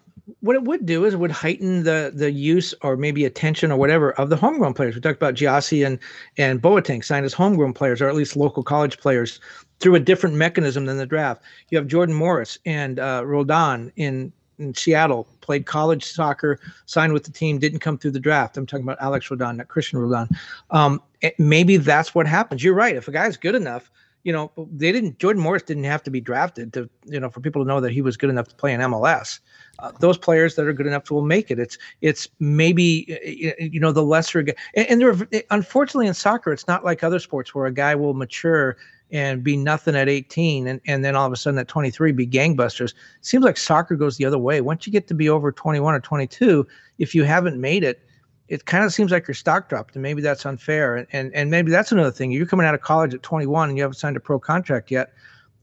[0.41, 3.77] what it would do is it would heighten the the use or maybe attention or
[3.77, 4.95] whatever of the homegrown players.
[4.95, 5.99] We talked about Gyasi and
[6.37, 9.39] and Boateng signed as homegrown players or at least local college players
[9.79, 11.43] through a different mechanism than the draft.
[11.69, 17.23] You have Jordan Morris and uh, Roldan in in Seattle, played college soccer, signed with
[17.23, 18.57] the team, didn't come through the draft.
[18.57, 20.29] I'm talking about Alex Roldan, not Cristian Roldan.
[20.71, 21.01] Um,
[21.37, 22.63] maybe that's what happens.
[22.63, 22.95] You're right.
[22.95, 23.91] If a guy's good enough,
[24.23, 25.19] you know, they didn't.
[25.19, 27.93] Jordan Morris didn't have to be drafted to, you know, for people to know that
[27.93, 29.39] he was good enough to play in MLS.
[29.79, 31.59] Uh, those players that are good enough will make it.
[31.59, 34.53] It's it's maybe uh, you know the lesser guy.
[34.75, 37.95] And, and there, are- unfortunately, in soccer, it's not like other sports where a guy
[37.95, 38.75] will mature
[39.11, 42.27] and be nothing at 18 and, and then all of a sudden at 23 be
[42.27, 42.93] gangbusters.
[43.21, 44.61] Seems like soccer goes the other way.
[44.61, 46.67] Once you get to be over 21 or 22,
[46.97, 48.01] if you haven't made it,
[48.47, 50.95] it kind of seems like your stock dropped, and maybe that's unfair.
[50.95, 52.31] And, and and maybe that's another thing.
[52.31, 55.11] You're coming out of college at 21 and you haven't signed a pro contract yet.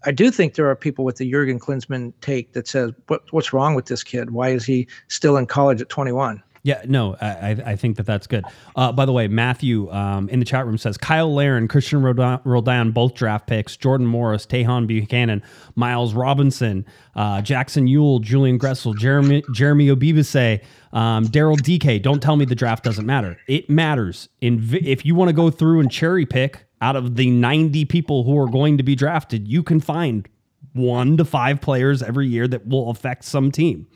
[0.07, 3.53] I do think there are people with the Jurgen Klinsmann take that says, "What what's
[3.53, 4.31] wrong with this kid?
[4.31, 8.27] Why is he still in college at 21?" Yeah, no, I, I- think that that's
[8.27, 8.47] good.
[8.75, 12.03] Uh, by the way, Matthew um, in the chat room says Kyle Laren, Cristian
[12.45, 15.43] Roldan, both draft picks, Jordan Morris, Tajon Buchanan,
[15.75, 20.63] Miles Robinson, uh, Jackson Yueill, Julian Gressel, Jeremy Jeremy Ebobisse,
[20.95, 22.03] um, Daryl Dike.
[22.03, 23.37] Don't tell me the draft doesn't matter.
[23.47, 24.31] It matters.
[24.41, 28.25] In if you want to go through and cherry pick out of the 90 people
[28.25, 30.27] who are going to be drafted, you can find
[30.73, 33.87] one to five players every year that will affect some team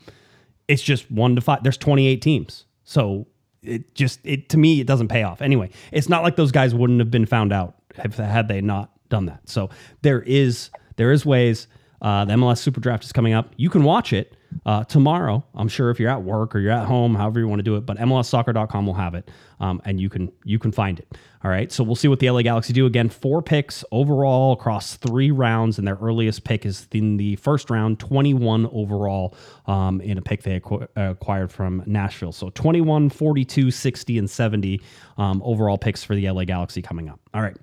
[0.69, 1.63] it's just one to five.
[1.63, 2.65] There's 28 teams.
[2.83, 3.27] So
[3.61, 5.41] it just it to me it doesn't pay off.
[5.41, 8.91] Anyway, it's not like those guys wouldn't have been found out if, had they not
[9.09, 9.41] done that.
[9.49, 9.69] So
[10.03, 11.67] there is there is ways.
[12.01, 13.51] Uh, the MLS Super Draft is coming up.
[13.57, 14.33] You can watch it
[14.65, 15.43] uh, tomorrow.
[15.55, 17.75] I'm sure if you're at work or you're at home, however you want to do
[17.75, 17.85] it.
[17.85, 21.17] But MLSsoccer.com will have it, um, and you can you can find it.
[21.43, 21.71] All right.
[21.71, 22.85] So we'll see what the LA Galaxy do.
[22.85, 27.69] Again, four picks overall across three rounds, and their earliest pick is in the first
[27.69, 29.35] round, 21 overall
[29.65, 32.33] um, in a pick they acqu- acquired from Nashville.
[32.33, 34.81] So 21, 42, 60, and 70
[35.17, 37.19] um, overall picks for the LA Galaxy coming up.
[37.33, 37.55] All right.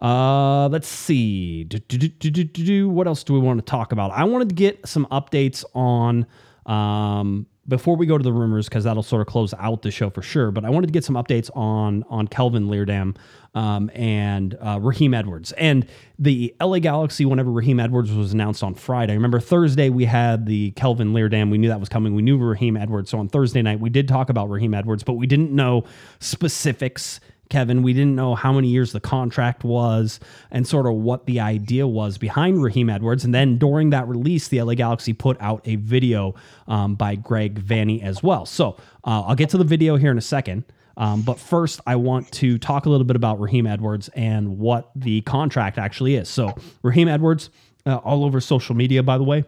[0.00, 1.64] Uh, let's see.
[1.64, 2.88] Do, do, do.
[2.88, 4.10] What else do we want to talk about?
[4.10, 6.26] I wanted to get some updates on
[6.66, 10.10] um, before we go to the rumors because that'll sort of close out the show
[10.10, 10.50] for sure.
[10.50, 13.16] But I wanted to get some updates on on Kelvin Leerdam
[13.54, 15.86] um, and uh, Raheem Edwards and
[16.18, 17.24] the LA Galaxy.
[17.24, 21.50] Whenever Raheem Edwards was announced on Friday, remember Thursday we had the Kelvin Leerdam.
[21.50, 22.14] We knew that was coming.
[22.14, 23.10] We knew Raheem Edwards.
[23.10, 25.84] So on Thursday night we did talk about Raheem Edwards, but we didn't know
[26.20, 27.20] specifics.
[27.48, 31.40] Kevin, we didn't know how many years the contract was and sort of what the
[31.40, 33.24] idea was behind Raheem Edwards.
[33.24, 36.34] And then during that release, the LA Galaxy put out a video
[36.66, 38.46] um, by Greg Vanney as well.
[38.46, 40.64] So uh, I'll get to the video here in a second.
[40.96, 44.90] Um, but first, I want to talk a little bit about Raheem Edwards and what
[44.96, 46.28] the contract actually is.
[46.28, 47.50] So, Raheem Edwards,
[47.84, 49.44] uh, all over social media, by the way.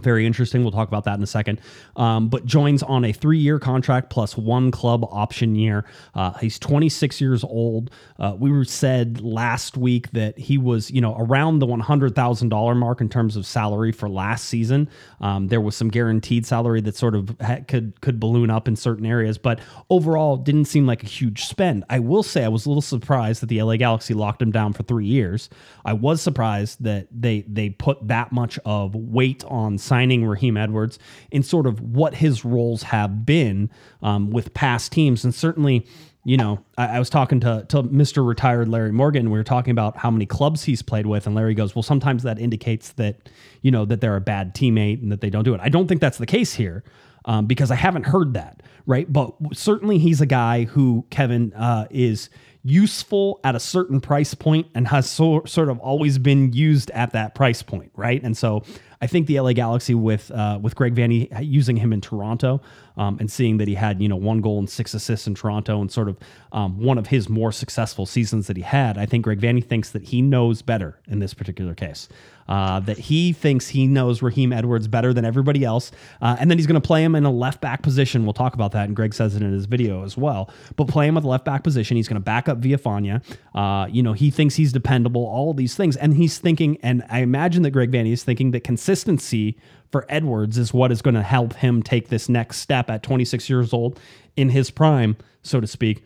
[0.00, 0.62] Very interesting.
[0.62, 1.60] We'll talk about that in a second.
[1.96, 5.84] Um, but joins on a three year contract plus one club option year.
[6.14, 7.90] Uh, he's 26 years old.
[8.18, 13.00] Uh, we were said last week that he was, you know, around the $100,000 mark
[13.00, 14.88] in terms of salary for last season.
[15.20, 18.76] Um, there was some guaranteed salary that sort of ha- could could balloon up in
[18.76, 19.58] certain areas, but
[19.90, 21.84] overall didn't seem like a huge spend.
[21.90, 24.72] I will say I was a little surprised that the LA Galaxy locked him down
[24.72, 25.48] for three years.
[25.84, 30.98] I was surprised that they they put that much of weight on signing Raheem Edwards
[31.30, 33.70] in sort of what his roles have been
[34.02, 35.86] um, with past teams, and certainly.
[36.24, 38.26] You know, I, I was talking to, to Mr.
[38.26, 39.30] Retired Larry Morgan.
[39.30, 42.22] We were talking about how many clubs he's played with, and Larry goes, "Well, sometimes
[42.24, 43.30] that indicates that,
[43.62, 45.88] you know, that they're a bad teammate and that they don't do it." I don't
[45.88, 46.84] think that's the case here,
[47.24, 49.10] um, because I haven't heard that, right?
[49.10, 52.28] But certainly he's a guy who Kevin uh, is
[52.68, 57.12] useful at a certain price point and has so, sort of always been used at
[57.12, 58.22] that price point, right?
[58.22, 58.62] And so
[59.00, 62.60] I think the LA Galaxy with uh, with Greg Vanney using him in Toronto
[62.98, 65.80] um, and seeing that he had you know one goal and six assists in Toronto
[65.80, 66.18] and sort of
[66.52, 69.90] um, one of his more successful seasons that he had, I think Greg Vanney thinks
[69.90, 72.08] that he knows better in this particular case.
[72.48, 76.56] Uh, that he thinks he knows Raheem Edwards better than everybody else, uh, and then
[76.56, 78.24] he's going to play him in a left back position.
[78.24, 80.48] We'll talk about that, and Greg says it in his video as well.
[80.76, 81.98] But play him with left back position.
[81.98, 83.22] He's going to back up Villafaña.
[83.54, 85.26] Uh, you know, he thinks he's dependable.
[85.26, 88.64] All these things, and he's thinking, and I imagine that Greg Vanney is thinking that
[88.64, 89.58] consistency
[89.90, 93.48] for Edwards is what is going to help him take this next step at 26
[93.48, 93.98] years old
[94.36, 96.02] in his prime, so to speak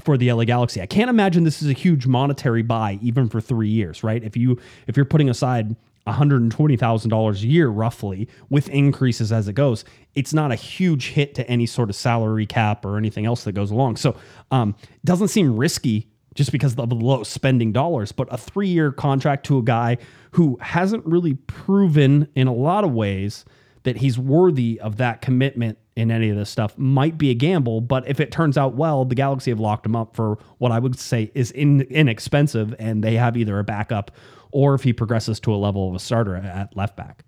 [0.00, 0.80] for the LA Galaxy.
[0.80, 4.22] I can't imagine this is a huge monetary buy even for 3 years, right?
[4.22, 9.84] If you if you're putting aside $120,000 a year roughly with increases as it goes,
[10.14, 13.52] it's not a huge hit to any sort of salary cap or anything else that
[13.52, 13.96] goes along.
[13.96, 14.16] So,
[14.50, 19.44] um doesn't seem risky just because of the low spending dollars, but a 3-year contract
[19.46, 19.98] to a guy
[20.32, 23.44] who hasn't really proven in a lot of ways
[23.84, 27.80] that he's worthy of that commitment in any of this stuff might be a gamble,
[27.80, 30.78] but if it turns out well, the Galaxy have locked him up for what I
[30.78, 34.10] would say is in, inexpensive, and they have either a backup
[34.52, 37.24] or if he progresses to a level of a starter at left back.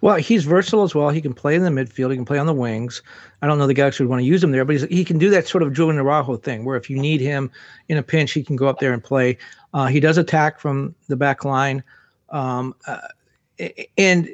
[0.00, 1.08] Well, he's versatile as well.
[1.08, 2.10] He can play in the midfield.
[2.10, 3.02] He can play on the wings.
[3.40, 5.30] I don't know the Galaxy would want to use him there, but he can do
[5.30, 7.50] that sort of Julian Araujo thing, where if you need him
[7.88, 9.38] in a pinch, he can go up there and play.
[9.72, 11.82] Uh, he does attack from the back line,
[12.30, 12.98] um, uh,
[13.96, 14.28] and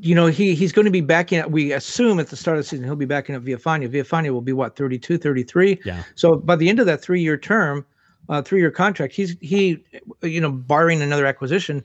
[0.00, 1.50] you know he he's going to be backing up.
[1.50, 3.88] We assume at the start of the season he'll be backing up Villafaña.
[3.88, 5.80] Villafaña will be what 32, 33.
[5.84, 6.02] Yeah.
[6.14, 7.84] So by the end of that three year term,
[8.28, 9.84] uh, three year contract, he's he,
[10.22, 11.84] you know, barring another acquisition,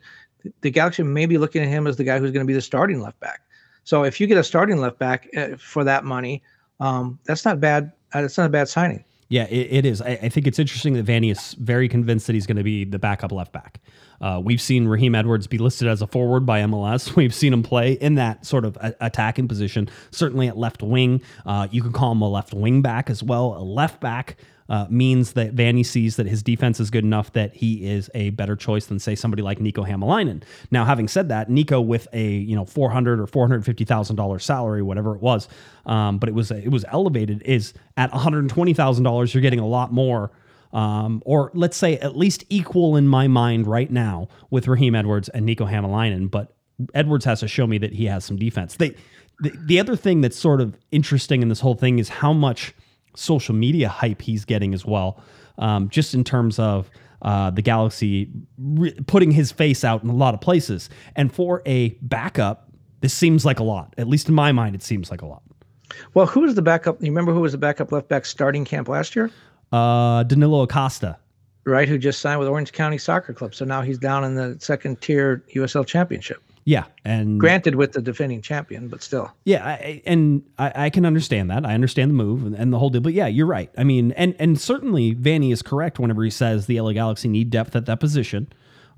[0.62, 2.62] the Galaxy may be looking at him as the guy who's going to be the
[2.62, 3.42] starting left back.
[3.84, 6.44] So if you get a starting left back uh, for that money,
[6.80, 7.92] um, that's not bad.
[8.14, 9.04] Uh, that's not a bad signing.
[9.30, 10.02] Yeah, it, it is.
[10.02, 12.84] I, I think it's interesting that Vanney is very convinced that he's going to be
[12.84, 13.80] the backup left back.
[14.22, 17.16] Uh, we've seen Raheem Edwards be listed as a forward by MLS.
[17.22, 21.22] We've seen him play in that sort of a- attacking position, certainly at left wing.
[21.46, 23.58] Uh, you could call him a left wing back as well.
[23.58, 24.38] A left back
[24.70, 28.30] uh, means that Vanney sees that his defense is good enough that he is a
[28.32, 30.44] better choice than say somebody like Nico Hamalainen.
[30.72, 33.84] Now, having said that, Nico with a you know four hundred or four hundred fifty
[33.84, 35.50] thousand dollars salary, whatever it was,
[35.86, 37.42] um, but it was it was elevated.
[37.44, 40.32] Is at one hundred twenty thousand dollars, you're getting a lot more
[40.74, 45.30] um, or let's say at least equal in my mind right now with Raheem Edwards
[45.30, 46.30] and Nico Hamalainen.
[46.30, 46.56] But
[46.94, 48.76] Edwards has to show me that he has some defense.
[48.78, 48.96] They,
[49.40, 52.74] the, the other thing that's sort of interesting in this whole thing is how much
[53.16, 55.22] social media hype he's getting as well,
[55.58, 56.90] um, just in terms of.
[57.24, 60.90] Uh, the Galaxy re- putting his face out in a lot of places.
[61.16, 63.94] And for a backup, this seems like a lot.
[64.00, 65.44] At least in my mind, it seems like a lot.
[66.16, 67.00] Well, who was the backup?
[67.00, 69.30] You remember who was the backup left back starting camp last year?
[69.72, 71.18] Uh, Danilo Acosta.
[71.64, 73.54] Right, who just signed with Orange County Soccer Club.
[73.54, 76.42] So now he's down in the second tier USL Championship.
[76.64, 79.32] Yeah, and Granted, with the defending champion, but still.
[79.46, 81.66] Yeah, I, and I, I can understand that.
[81.66, 83.02] I understand the move and, and the whole deal.
[83.02, 83.72] But yeah, you're right.
[83.78, 87.50] I mean, and and certainly Vanney is correct whenever he says the LA Galaxy need
[87.50, 88.48] depth at that position.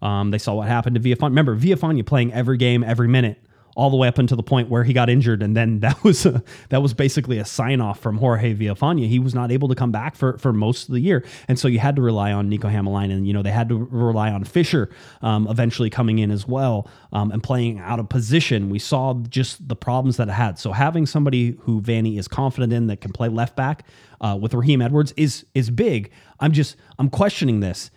[0.02, 1.30] Um, they saw what happened to Villafaña.
[1.30, 3.42] Remember, Villafaña playing every game, every minute,
[3.76, 6.26] all the way up until the point where he got injured, and then that was
[6.26, 9.08] a, that was basically a sign off from Jorge Villafaña.
[9.08, 11.68] He was not able to come back for for most of the year, and so
[11.68, 13.26] you had to rely on Nico Hamalainen.
[13.26, 14.90] You know, they had to rely on Fisher
[15.22, 18.70] um, eventually coming in as well um, and playing out of position.
[18.70, 20.60] We saw just the problems that it had.
[20.60, 23.86] So having somebody who Vanney is confident in that can play left back
[24.22, 26.12] uh, with Raheem Edwards is is big.
[26.40, 27.92] I'm just I'm questioning this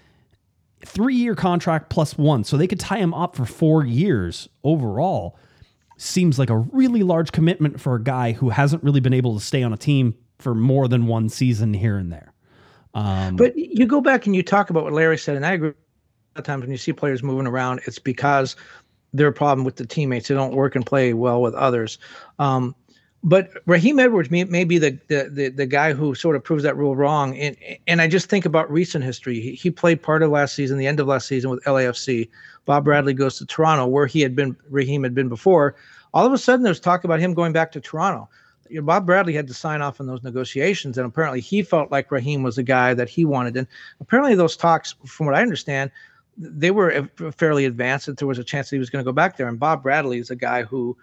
[0.84, 5.38] three year contract plus one, so they could tie him up for four years overall.
[5.96, 9.44] Seems like a really large commitment for a guy who hasn't really been able to
[9.44, 12.32] stay on a team for more than one season here and there.
[12.94, 15.68] Um, But you go back and you talk about what Larry said, and I agree.
[15.68, 15.76] A lot
[16.36, 18.56] of times when you see players moving around, it's because
[19.14, 20.28] they're a problem with the teammates.
[20.28, 21.98] They don't work and play well with others.
[22.38, 22.74] Um,
[23.24, 26.62] but Raheem Edwards may, may be the, the the the guy who sort of proves
[26.62, 27.36] that rule wrong.
[27.36, 27.56] And
[27.86, 29.40] and I just think about recent history.
[29.40, 32.28] He, he played part of last season, the end of last season with LAFC.
[32.66, 35.74] Bob Bradley goes to Toronto, where he had been Raheem had been before.
[36.14, 38.28] All of a sudden, there's talk about him going back to Toronto.
[38.68, 41.90] You know, Bob Bradley had to sign off on those negotiations, and apparently he felt
[41.90, 43.56] like Raheem was the guy that he wanted.
[43.56, 43.66] And
[44.00, 45.90] apparently, those talks, from what I understand,
[46.36, 49.12] they were fairly advanced that there was a chance that he was going to go
[49.12, 49.48] back there.
[49.48, 50.96] And Bob Bradley is a guy who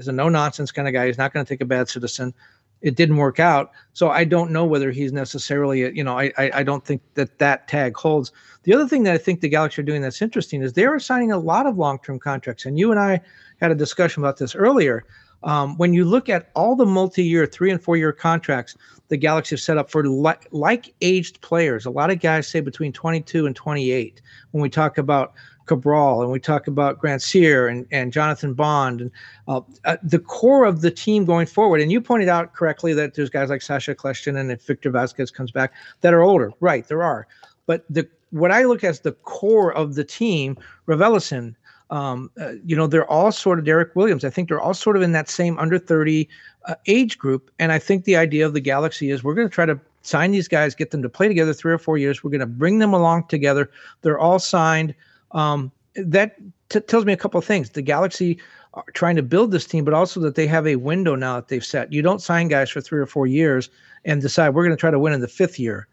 [0.00, 1.06] is a no nonsense kind of guy.
[1.06, 2.34] He's not going to take a bad citizen.
[2.82, 5.80] It didn't work out, so I don't know whether he's necessarily.
[5.94, 8.32] You know, I, I I don't think that that tag holds.
[8.62, 11.30] The other thing that I think the Galaxy are doing that's interesting is they're signing
[11.30, 12.64] a lot of long term contracts.
[12.64, 13.20] And you and I
[13.60, 15.04] had a discussion about this earlier.
[15.42, 18.76] Um, when you look at all the multi-year, three and four-year contracts
[19.08, 22.92] the Galaxy have set up for li- like-aged players, a lot of guys say between
[22.92, 24.20] 22 and 28.
[24.50, 25.32] When we talk about
[25.70, 29.10] Cabral and we talk about Grandsir and, and Jonathan Bond and
[29.46, 31.80] uh, uh, the core of the team going forward.
[31.80, 35.30] And you pointed out correctly that there's guys like Sacha Kljestan and if Victor Vasquez
[35.30, 36.52] comes back that are older.
[36.58, 37.28] Right, there are.
[37.66, 40.58] But the what I look at as the core of the team,
[40.88, 41.54] Raveloson,
[41.90, 44.24] um, uh, you know, they're all sort of Derrick Williams.
[44.24, 46.28] I think they're all sort of in that same under 30
[46.66, 47.50] uh, age group.
[47.60, 50.32] And I think the idea of the Galaxy is we're going to try to sign
[50.32, 52.24] these guys, get them to play together three or four years.
[52.24, 53.70] We're going to bring them along together.
[54.02, 54.94] They're all signed.
[55.32, 56.36] Um, that
[56.68, 57.70] t- tells me a couple of things.
[57.70, 58.38] The Galaxy
[58.74, 61.48] are trying to build this team, but also that they have a window now that
[61.48, 61.92] they've set.
[61.92, 63.68] You don't sign guys for three or four years
[64.04, 65.88] and decide we're going to try to win in the fifth year.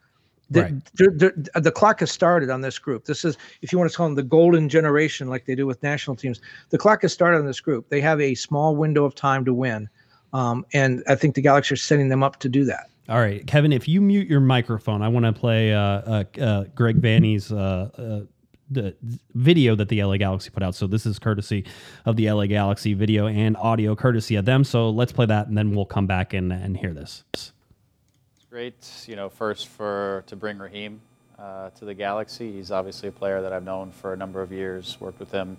[0.50, 0.74] The, Right.
[0.96, 3.06] they're- they're- the clock has started on this group.
[3.06, 5.82] This is, if you want to call them the golden generation, like they do with
[5.84, 7.90] national teams, the clock has started on this group.
[7.90, 9.90] They have a small window of time to win.
[10.34, 12.90] Um, and I think the Galaxy are setting them up to do that.
[13.10, 16.64] All right, Kevin, if you mute your microphone, I want to play uh, uh, uh,
[16.76, 18.20] Greg Vanney's uh, uh,
[18.70, 18.96] the
[19.34, 20.76] video that the LA Galaxy put out.
[20.76, 21.66] So this is courtesy
[22.06, 24.64] of the LA Galaxy video and audio courtesy of them.
[24.64, 27.24] So let's play that, and then we'll come back and, and hear this.
[27.34, 27.54] It's
[28.50, 31.02] great, you know, first for to bring Raheem
[31.40, 32.52] uh, to the Galaxy.
[32.52, 34.98] He's obviously a player that I've known for a number of years.
[35.00, 35.58] Worked with him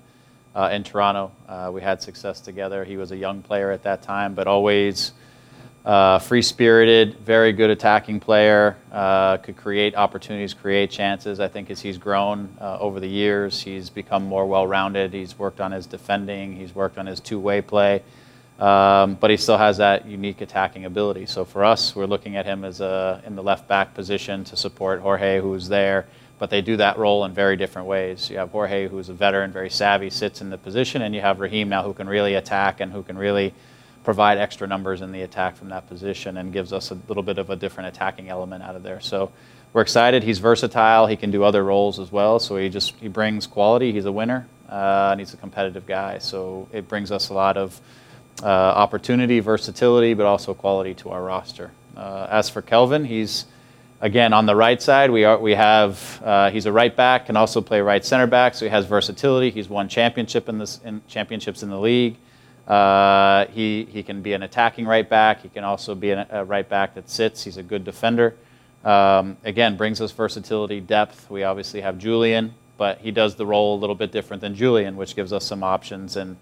[0.55, 1.33] uh, in Toronto.
[1.49, 2.85] Uh, we had success together.
[2.85, 5.13] He was a young player at that time, but always
[5.89, 8.77] uh, free-spirited, very good attacking player.
[8.93, 11.41] Uh, could create opportunities, create chances.
[11.41, 15.15] I think as he's grown uh, over the years, he's become more well-rounded.
[15.15, 16.55] He's worked on his defending.
[16.55, 18.03] He's worked on his two-way play.
[18.59, 21.25] Um, but he still has that unique attacking ability.
[21.25, 24.57] So for us, we're looking at him as a in the left back position to
[24.57, 26.07] support Jorge, who's there.
[26.39, 28.29] But they do that role in very different ways.
[28.29, 31.41] You have Jorge, who's a veteran, very savvy, sits in the position, and you have
[31.41, 33.55] Raheem now, who can really attack and who can really
[34.05, 37.39] provide extra numbers in the attack from that position and gives us a little bit
[37.39, 39.01] of a different attacking element out of there.
[39.01, 39.31] So
[39.73, 40.23] we're excited.
[40.23, 41.07] He's versatile.
[41.07, 42.39] He can do other roles as well.
[42.39, 43.93] So he just he brings quality.
[43.93, 46.19] He's a winner uh, and he's a competitive guy.
[46.19, 47.81] So it brings us a lot of
[48.43, 51.73] uh, opportunity, versatility, but also quality to our roster.
[51.97, 53.47] Uh, as for Kelvin, he's
[54.01, 55.11] again on the right side.
[55.11, 58.55] We are we have uh, he's a right back, can also play right center back,
[58.55, 59.51] so he has versatility.
[59.51, 62.17] He's won championship in this in championships in the league.
[62.69, 65.41] Uh, he he can be an attacking right back.
[65.41, 67.43] He can also be an, a right back that sits.
[67.43, 68.37] He's a good defender.
[68.85, 71.31] Um, again, brings us versatility, depth.
[71.31, 74.97] We obviously have Julian, but he does the role a little bit different than Julian,
[74.97, 76.37] which gives us some options and.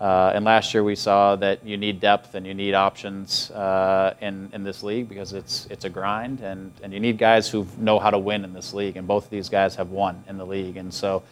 [0.00, 4.14] Uh, and last year we saw that you need depth and you need options uh,
[4.20, 7.64] in, in this league because it's, it's a grind and, and you need guys who
[7.78, 8.96] know how to win in this league.
[8.96, 10.76] And both of these guys have won in the league.
[10.76, 11.22] And so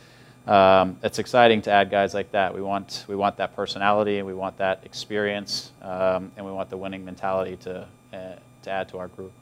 [0.47, 2.55] um, it's exciting to add guys like that.
[2.55, 6.76] We want, we want that personality we want that experience um, and we want the
[6.76, 8.16] winning mentality to, uh,
[8.62, 9.32] to add to our group.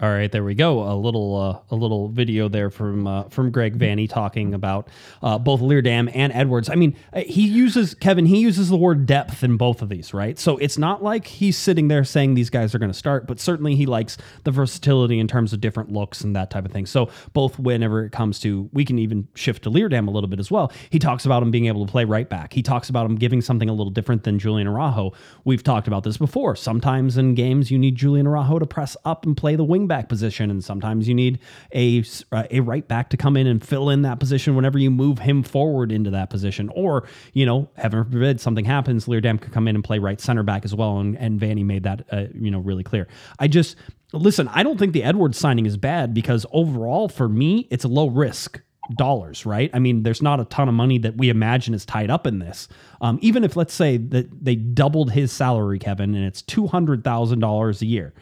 [0.00, 0.90] All right, there we go.
[0.90, 4.88] A little uh, a little video there from uh, from Greg Vanney talking about
[5.22, 6.70] uh, both Leerdam and Edwards.
[6.70, 8.24] I mean, uh, he uses Kevin.
[8.24, 10.38] He uses the word depth in both of these, right?
[10.38, 13.38] So it's not like he's sitting there saying these guys are going to start, but
[13.38, 16.86] certainly he likes the versatility in terms of different looks and that type of thing.
[16.86, 20.40] So both whenever it comes to, we can even shift to Leerdam a little bit
[20.40, 20.72] as well.
[20.88, 22.54] He talks about him being able to play right back.
[22.54, 25.12] He talks about him giving something a little different than Julian Araujo.
[25.44, 26.56] We've talked about this before.
[26.56, 30.08] Sometimes in games you need Julian Araujo to press up and play the wing back
[30.08, 31.38] position, and sometimes you need
[31.74, 34.90] a uh, a right back to come in and fill in that position whenever you
[34.90, 36.68] move him forward into that position.
[36.70, 40.42] Or you know, heaven forbid something happens, Leerdam could come in and play right center
[40.42, 43.08] back as well, and, and Vanney made that uh, you know really clear.
[43.38, 43.76] I just
[44.12, 44.48] listen.
[44.48, 48.08] I don't think the Edwards signing is bad because overall for me it's a low
[48.08, 48.60] risk
[48.96, 49.70] dollars, right?
[49.72, 52.38] I mean, there's not a ton of money that we imagine is tied up in
[52.38, 52.68] this.
[53.00, 57.04] Um, even if let's say that they doubled his salary, Kevin, and it's two hundred
[57.04, 58.12] thousand dollars a year.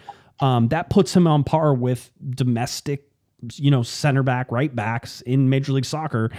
[0.40, 3.08] Um, that puts him on par with domestic,
[3.54, 6.30] you know, center back, right backs in Major League Soccer.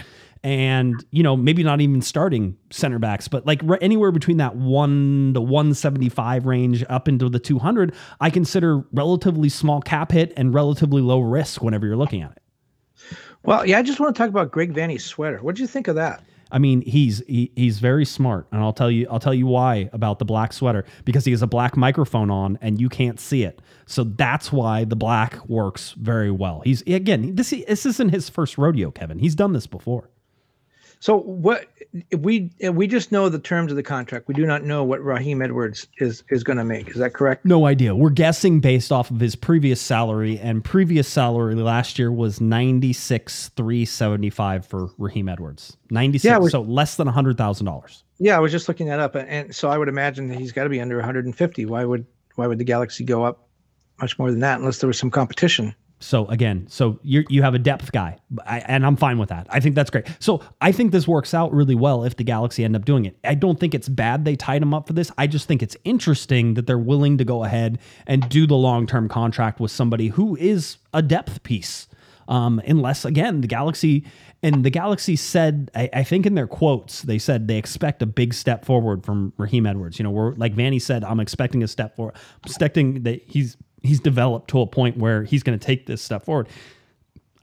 [0.44, 5.32] And, you know, maybe not even starting center backs, but like anywhere between that one
[5.34, 11.00] to 175 range up into the 200, I consider relatively small cap hit and relatively
[11.00, 12.42] low risk whenever you're looking at it.
[13.44, 15.38] Well, yeah, I just want to talk about Greg Vanney's sweater.
[15.42, 16.24] What did you think of that?
[16.52, 19.88] I mean, he's he, he's very smart, and I'll tell you I'll tell you why
[19.92, 23.42] about the black sweater because he has a black microphone on and you can't see
[23.42, 23.60] it.
[23.86, 26.60] So that's why the black works very well.
[26.64, 29.18] He's again this this isn't his first rodeo, Kevin.
[29.18, 30.10] He's done this before.
[31.02, 31.66] So what
[32.16, 34.28] we we just know the terms of the contract.
[34.28, 36.90] We do not know what Raheem Edwards is is going to make.
[36.90, 37.44] Is that correct?
[37.44, 37.92] No idea.
[37.92, 42.92] We're guessing based off of his previous salary, and previous salary last year was ninety
[42.92, 45.76] six three seventy five for Raheem Edwards.
[45.90, 48.04] Ninety six, Yeah, so less than hundred thousand dollars.
[48.20, 50.52] Yeah, I was just looking that up, and, and so I would imagine that he's
[50.52, 51.66] got to be under 150.
[51.66, 53.48] Why would why would the Galaxy go up
[54.00, 55.74] much more than that unless there was some competition?
[56.02, 59.46] So again, so you you have a depth guy, I, and I'm fine with that.
[59.50, 60.06] I think that's great.
[60.18, 63.16] So I think this works out really well if the Galaxy end up doing it.
[63.24, 65.12] I don't think it's bad they tied him up for this.
[65.16, 68.86] I just think it's interesting that they're willing to go ahead and do the long
[68.86, 71.86] term contract with somebody who is a depth piece.
[72.28, 74.04] Um, unless again the Galaxy
[74.42, 78.06] and the Galaxy said, I, I think in their quotes they said they expect a
[78.06, 79.98] big step forward from Raheem Edwards.
[79.98, 82.16] You know, we're like Vanney said, I'm expecting a step forward.
[82.44, 86.24] Expecting that he's he's developed to a point where he's going to take this step
[86.24, 86.48] forward.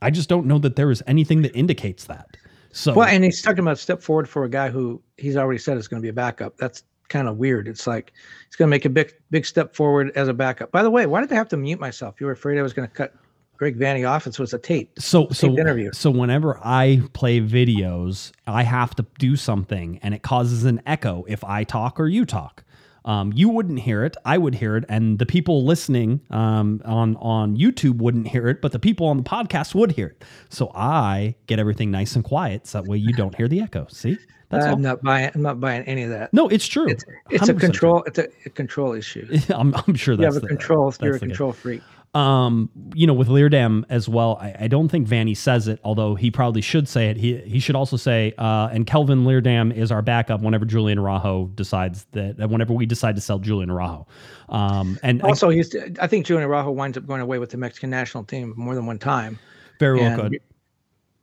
[0.02, 2.36] I just don't know that there is anything that indicates that.
[2.72, 5.76] So Well, and he's talking about step forward for a guy who he's already said
[5.76, 6.56] is going to be a backup.
[6.56, 7.68] That's kind of weird.
[7.68, 8.12] It's like
[8.46, 10.70] he's going to make a big big step forward as a backup.
[10.70, 12.20] By the way, why did I have to mute myself?
[12.20, 13.14] You were afraid I was going to cut
[13.56, 14.26] Greg Vanney off.
[14.26, 14.92] It was a tape.
[14.98, 15.90] so so interview.
[15.92, 21.24] so whenever I play videos, I have to do something, and it causes an echo
[21.28, 22.64] if I talk or you talk.
[23.04, 27.16] Um, you wouldn't hear it, I would hear it, and the people listening um, on
[27.16, 30.24] on YouTube wouldn't hear it, but the people on the podcast would hear it.
[30.50, 33.86] So I get everything nice and quiet, so that way you don't hear the echo.
[33.90, 34.18] See,
[34.50, 34.72] that's all.
[34.74, 35.30] I'm not buying.
[35.34, 36.32] I'm not buying any of that.
[36.34, 36.88] No, it's true.
[36.88, 38.02] It's it's a 100% control.
[38.06, 39.26] It's a, a control issue.
[39.50, 40.92] I'm, I'm sure You that's have a the- control.
[41.00, 41.80] You're a control freak.
[42.12, 46.16] Um, you know, with Leerdam as well, I, I don't think Vanney says it, although
[46.16, 47.16] he probably should say it.
[47.16, 51.46] He he should also say, uh, and Kelvin Leerdam is our backup whenever Julian Araujo
[51.54, 54.08] decides that, whenever we decide to sell Julian Araujo.
[54.48, 55.74] Um, and I- Also, he's.
[56.00, 58.86] I think Julian Araujo winds up going away with the Mexican national team more than
[58.86, 59.38] one time.
[59.78, 60.32] very well could.
[60.32, 60.40] you-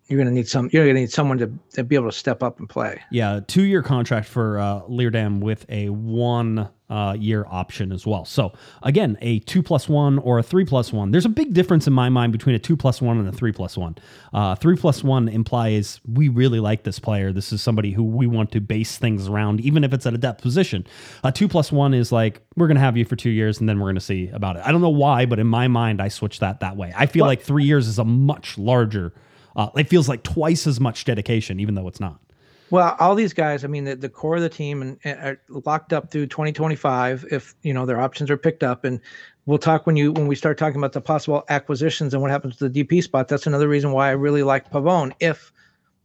[0.08, 0.70] You're going to need some.
[0.72, 3.02] You're going to need someone to, to be able to step up and play.
[3.12, 8.26] Yeah, two year contract for uh, Leardam with a one uh, year option as well.
[8.26, 11.12] So again, a two plus one or a three plus one.
[11.12, 13.52] There's a big difference in my mind between a two plus one and a three
[13.52, 13.98] plus one.
[14.34, 17.34] Uh, three plus one implies we really like this player.
[17.34, 20.18] This is somebody who we want to base things around, even if it's at a
[20.18, 20.88] depth position.
[21.24, 23.68] A two plus one is like we're going to have you for two years and
[23.68, 24.64] then we're going to see about it.
[24.66, 26.94] I don't know why, but in my mind, I switch that that way.
[26.96, 29.14] I feel like three years is a much larger.
[29.56, 32.22] Uh, it feels like twice as much dedication, even though it's not.
[32.70, 35.42] Well, all these guys, I mean, the, the core of the team and, and are
[35.66, 38.84] locked up through 2025 if you know their options are picked up.
[38.84, 39.00] And
[39.46, 42.58] we'll talk when you when we start talking about the possible acquisitions and what happens
[42.58, 43.28] to the DP spot.
[43.28, 45.14] That's another reason why I really like Pavone.
[45.20, 45.52] If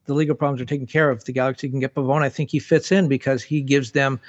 [0.07, 2.59] the legal problems are taken care of, the Galaxy can get Pavone, I think he
[2.59, 4.21] fits in because he gives them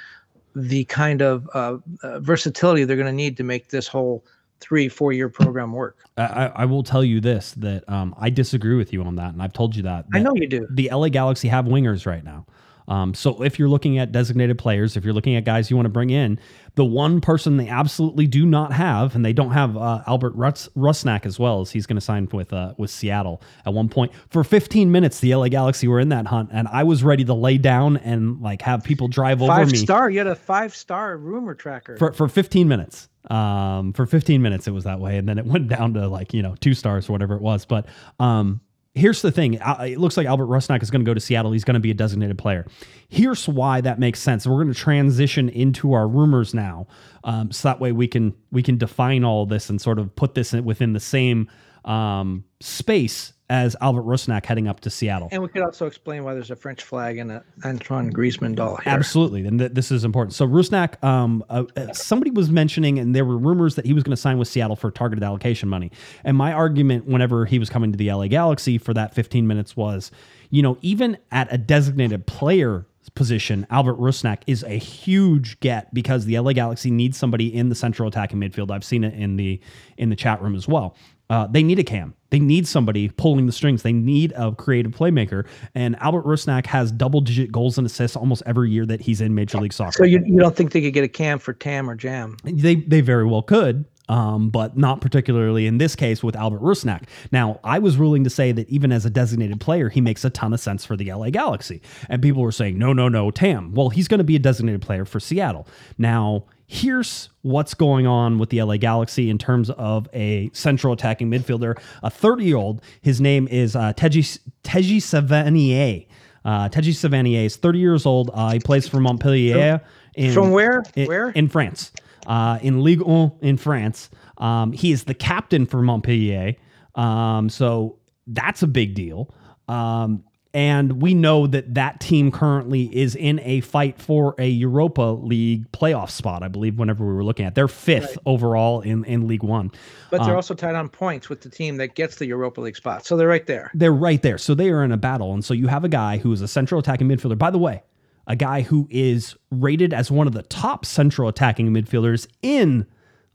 [0.56, 4.24] the kind of uh, uh, versatility they're going to need to make this whole
[4.64, 5.98] three four year program work.
[6.16, 9.42] I, I will tell you this that um, I disagree with you on that, and
[9.42, 10.06] I've told you that.
[10.14, 10.66] I know you do.
[10.70, 12.46] The LA Galaxy have wingers right now.
[12.88, 15.86] Um, so if you're looking at designated players, if you're looking at guys you want
[15.86, 16.38] to bring in,
[16.74, 20.68] the one person they absolutely do not have, and they don't have uh, Albert Ruts,
[20.76, 24.12] Rusnak as well, as he's going to sign with uh, with Seattle at one point
[24.30, 25.20] for 15 minutes.
[25.20, 28.40] The LA Galaxy were in that hunt, and I was ready to lay down and
[28.40, 31.96] like have people drive over Five me star, you had a five star rumor tracker.
[31.96, 33.08] for for 15 minutes.
[33.30, 36.34] Um, for 15 minutes it was that way, and then it went down to like
[36.34, 37.64] you know two stars or whatever it was.
[37.64, 37.86] But
[38.20, 38.60] um,
[38.94, 41.52] here's the thing: it looks like Albert Rusnak is going to go to Seattle.
[41.52, 42.66] He's going to be a designated player.
[43.08, 44.46] Here's why that makes sense.
[44.46, 46.86] We're going to transition into our rumors now,
[47.24, 50.34] um, so that way we can we can define all this and sort of put
[50.34, 51.50] this within the same
[51.84, 55.28] um, space as Albert Rusnak heading up to Seattle.
[55.30, 58.76] And we could also explain why there's a French flag and a Antoine Griezmann doll
[58.76, 58.92] here.
[58.92, 60.34] Absolutely, and th- this is important.
[60.34, 64.02] So Rusnak, um, uh, uh, somebody was mentioning, and there were rumors that he was
[64.02, 65.92] going to sign with Seattle for targeted allocation money.
[66.24, 69.76] And my argument, whenever he was coming to the LA Galaxy for that 15 minutes,
[69.76, 70.10] was,
[70.50, 76.24] you know, even at a designated player position, Albert Rusnak is a huge get because
[76.24, 78.70] the LA Galaxy needs somebody in the central attacking midfield.
[78.70, 79.60] I've seen it in the
[79.96, 80.96] in the chat room as well.
[81.30, 82.14] Uh, they need a cam.
[82.30, 83.82] They need somebody pulling the strings.
[83.82, 85.46] They need a creative playmaker.
[85.74, 89.34] And Albert Rusnak has double digit goals and assists almost every year that he's in
[89.34, 89.92] Major League Soccer.
[89.92, 92.36] So you, you don't think they could get a cam for Tam or Jam?
[92.44, 93.84] They they very well could.
[94.08, 97.04] um, but not particularly in this case with Albert Rusnak.
[97.32, 100.30] Now, I was ruling to say that even as a designated player, he makes a
[100.30, 101.80] ton of sense for the LA Galaxy.
[102.10, 103.72] And people were saying, no, no, no, Tam.
[103.72, 105.66] Well, he's going to be a designated player for Seattle.
[105.96, 111.30] Now, here's what's going on with the LA Galaxy in terms of a central attacking
[111.30, 112.80] midfielder, a 30 year old.
[113.02, 116.06] His name is uh, Teji, Teji Savanier.
[116.44, 118.30] Uh, Teji Savanier is 30 years old.
[118.34, 119.80] Uh, he plays for Montpellier.
[120.14, 120.82] In, From where?
[120.94, 121.30] in- Where?
[121.30, 121.92] In France.
[122.26, 124.08] Uh, in Ligue 1 in France.
[124.38, 126.54] Um, he is the captain for Montpellier.
[126.94, 129.34] Um, so that's a big deal.
[129.68, 130.24] Um,
[130.54, 135.70] and we know that that team currently is in a fight for a Europa League
[135.72, 137.56] playoff spot, I believe, whenever we were looking at.
[137.56, 139.72] They're fifth overall in, in League One.
[140.10, 142.76] But Um, they're also tied on points with the team that gets the Europa League
[142.76, 143.04] spot.
[143.04, 143.72] So they're right there.
[143.74, 144.38] they're right there.
[144.38, 145.34] So they are in a battle.
[145.34, 147.36] And so you have a guy who is a central attacking midfielder.
[147.36, 147.82] By the way,
[148.28, 152.86] a guy who is rated as one of the top central attacking midfielders in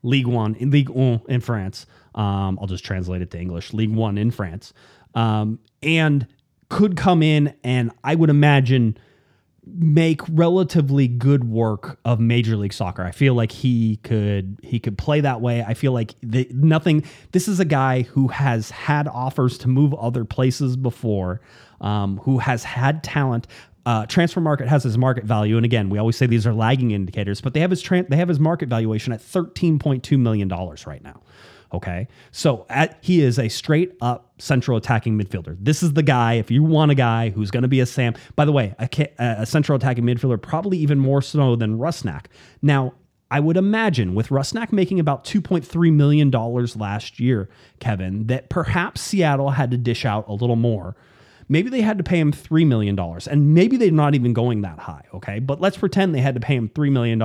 [0.03, 1.85] League One, in League One in France.
[2.15, 4.73] Um, I'll just translate it to English League One in France.
[5.15, 6.25] Um, and
[6.69, 8.97] could come in and I would imagine
[9.65, 13.03] make relatively good work of Major League Soccer.
[13.03, 15.63] I feel like he could he could play that way.
[15.63, 17.03] I feel like the, nothing.
[17.31, 21.41] This is a guy who has had offers to move other places before,
[21.81, 23.47] um, who has had talent.
[23.85, 26.91] Uh, transfer market has his market value, and again, we always say these are lagging
[26.91, 30.47] indicators, but they have his they have his market valuation at thirteen point two million
[30.47, 31.21] dollars right now.
[31.71, 32.07] Okay.
[32.31, 35.55] So at, he is a straight up central attacking midfielder.
[35.59, 38.15] This is the guy, if you want a guy who's going to be a Sam,
[38.35, 38.87] by the way, a,
[39.19, 42.25] a central attacking midfielder, probably even more so than Rusnak.
[42.61, 42.93] Now,
[43.31, 47.47] I would imagine with Rusnak making about $2.3 million last year,
[47.79, 50.95] Kevin, that perhaps Seattle had to dish out a little more.
[51.51, 54.77] Maybe they had to pay him $3 million, and maybe they're not even going that
[54.77, 55.39] high, okay?
[55.39, 57.19] But let's pretend they had to pay him $3 million.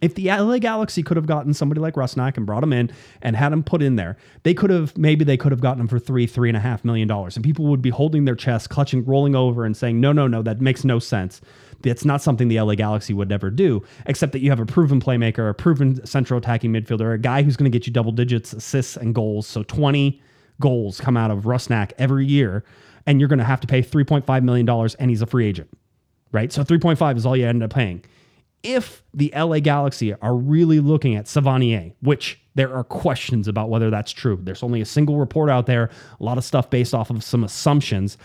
[0.00, 2.90] If the LA Galaxy could have gotten somebody like Rusnak and brought him in
[3.20, 5.88] and had him put in there, they could have, maybe they could have gotten him
[5.88, 7.36] for three, three and a half million dollars.
[7.36, 10.40] And people would be holding their chest, clutching, rolling over, and saying, no, no, no,
[10.42, 11.42] that makes no sense.
[11.82, 15.00] That's not something the LA Galaxy would ever do, except that you have a proven
[15.00, 18.52] playmaker, a proven central attacking midfielder, a guy who's going to get you double digits
[18.52, 19.46] assists and goals.
[19.46, 20.22] So 20
[20.60, 22.64] goals come out of Rusnak every year,
[23.06, 25.70] and you're going to have to pay $3.5 million, and he's a free agent,
[26.32, 26.52] right?
[26.52, 28.04] So 3.5 is all you end up paying.
[28.62, 33.90] If the LA Galaxy are really looking at Savanier, which there are questions about whether
[33.90, 35.90] that's true, there's only a single report out there,
[36.20, 38.16] a lot of stuff based off of some assumptions.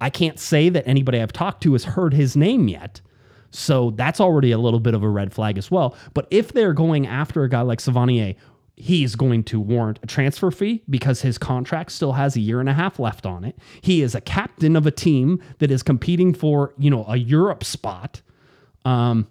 [0.00, 3.02] I can't say that anybody I've talked to has heard his name yet.
[3.50, 5.94] So that's already a little bit of a red flag as well.
[6.14, 8.34] But if they're going after a guy like Savanier,
[8.76, 12.68] he's going to warrant a transfer fee because his contract still has a year and
[12.68, 13.56] a half left on it.
[13.80, 17.64] He is a captain of a team that is competing for, you know, a Europe
[17.64, 18.22] spot.
[18.84, 19.28] Um,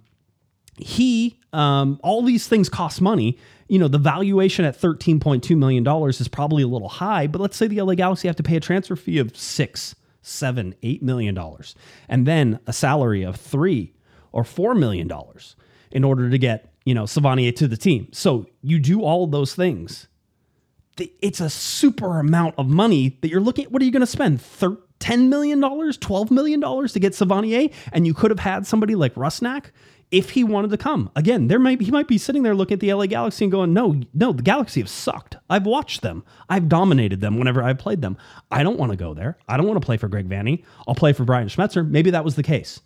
[0.77, 3.37] he um, all these things cost money
[3.67, 7.55] you know the valuation at 13.2 million dollars is probably a little high but let's
[7.55, 11.35] say the la galaxy have to pay a transfer fee of six seven eight million
[11.35, 11.75] dollars
[12.07, 13.93] and then a salary of three
[14.31, 15.55] or four million dollars
[15.91, 19.55] in order to get you know savanier to the team so you do all those
[19.55, 20.07] things
[21.21, 23.71] it's a super amount of money that you're looking at.
[23.71, 24.41] What are you going to spend?
[24.41, 27.73] Thir- $10 million, $12 million to get Savanier?
[27.91, 29.71] And you could have had somebody like Rusnak
[30.11, 31.09] if he wanted to come.
[31.15, 33.51] Again, there might be, he might be sitting there looking at the LA Galaxy and
[33.51, 35.37] going, no, no, the Galaxy have sucked.
[35.49, 36.23] I've watched them.
[36.49, 38.17] I've dominated them whenever I've played them.
[38.51, 39.37] I don't want to go there.
[39.47, 40.63] I don't want to play for Greg Vanney.
[40.87, 41.87] I'll play for Brian Schmetzer.
[41.87, 42.81] Maybe that was the case.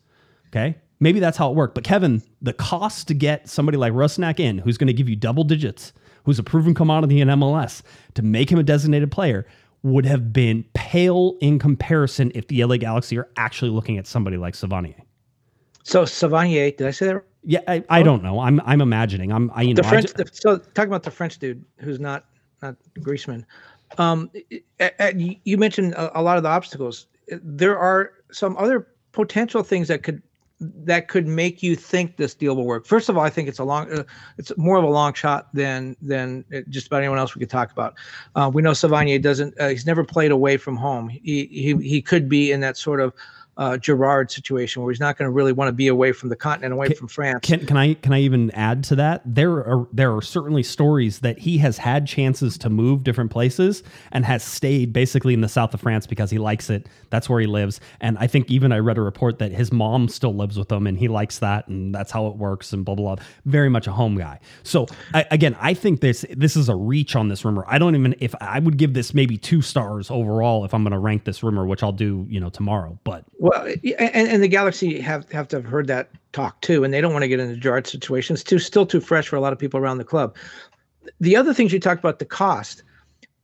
[0.47, 0.77] Okay.
[0.99, 1.75] Maybe that's how it worked.
[1.75, 5.15] But Kevin, the cost to get somebody like Rusnak in, who's going to give you
[5.15, 5.91] double digits,
[6.23, 7.81] who's a proven commodity in MLS,
[8.15, 9.45] to make him a designated player,
[9.83, 14.37] would have been pale in comparison if the LA Galaxy are actually looking at somebody
[14.37, 14.99] like Savanier.
[15.83, 17.23] So Savanier, did I say that?
[17.43, 18.39] Yeah, I, I don't know.
[18.39, 19.31] I'm I'm imagining.
[19.31, 20.07] I'm I you know The I French.
[20.07, 22.25] ju- the, so talking about the French dude who's not
[22.63, 23.45] not Griezmann.
[23.99, 24.31] Um,
[24.79, 27.05] a- a- you you mentioned a, a lot of the obstacles.
[27.29, 30.23] There are some other potential things that could
[30.59, 32.85] that could make you think this deal will work.
[32.85, 34.03] First of all, I think it's a long, uh,
[34.37, 37.71] it's more of a long shot than than just about anyone else we could talk
[37.71, 37.95] about.
[38.35, 41.09] Uh, we know Savanier doesn't; uh, he's never played away from home.
[41.09, 43.13] He he he could be in that sort of
[43.57, 46.35] uh, Gerrard situation where he's not going to really want to be away from the
[46.35, 47.39] continent, away from France.
[47.41, 49.21] Can, can I can I even add to that?
[49.25, 53.83] There are there are certainly stories that he has had chances to move different places
[54.11, 56.87] and has stayed basically in the south of France because he likes it.
[57.09, 57.79] That's where he lives.
[58.01, 60.85] And I think even I read a report that his mom still lives with him
[60.85, 63.25] and he likes that and that's how it works and blah blah blah.
[63.45, 64.39] Very much a home guy.
[64.63, 67.63] So I, again, I think this this is a reach on this rumor.
[67.67, 70.91] I don't even if I would give this maybe two stars overall if I'm going
[70.91, 72.99] to rank this rumor, which I'll do you know tomorrow.
[73.05, 76.91] But Well, and, and the Galaxy have have to have heard that talk too, and
[76.91, 78.43] they don't want to get into Gerrard situations.
[78.43, 80.35] Too still too fresh for a lot of people around the club.
[81.19, 82.81] the other things you talked about the cost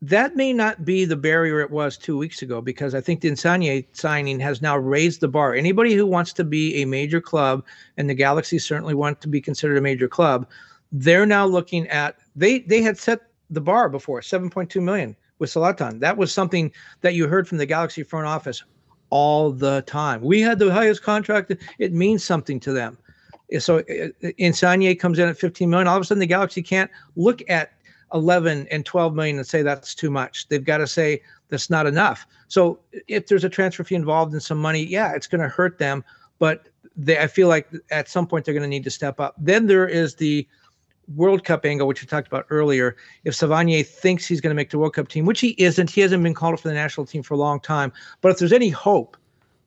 [0.01, 3.27] that may not be the barrier it was two weeks ago because I think the
[3.27, 5.53] Insigne signing has now raised the bar.
[5.53, 7.63] Anybody who wants to be a major club,
[7.97, 10.49] and the Galaxy certainly want to be considered a major club,
[10.91, 13.19] they're now looking at they they had set
[13.51, 15.99] the bar before 7.2 million with Zlatan.
[15.99, 16.71] That was something
[17.01, 18.63] that you heard from the Galaxy front office
[19.11, 20.21] all the time.
[20.21, 21.53] We had the highest contract.
[21.77, 22.97] It means something to them.
[23.59, 23.83] So
[24.37, 25.87] Insigne comes in at 15 million.
[25.87, 27.73] All of a sudden, the Galaxy can't look at
[28.13, 30.47] 11 and 12 million and say that's too much.
[30.47, 32.25] They've got to say that's not enough.
[32.47, 35.77] So if there's a transfer fee involved in some money, yeah, it's going to hurt
[35.77, 36.03] them.
[36.39, 39.35] But they, I feel like at some point they're going to need to step up.
[39.37, 40.47] Then there is the
[41.15, 42.95] World Cup angle, which we talked about earlier.
[43.23, 46.01] If Savanier thinks he's going to make the World Cup team, which he isn't, he
[46.01, 47.91] hasn't been called up for the national team for a long time.
[48.21, 49.17] But if there's any hope,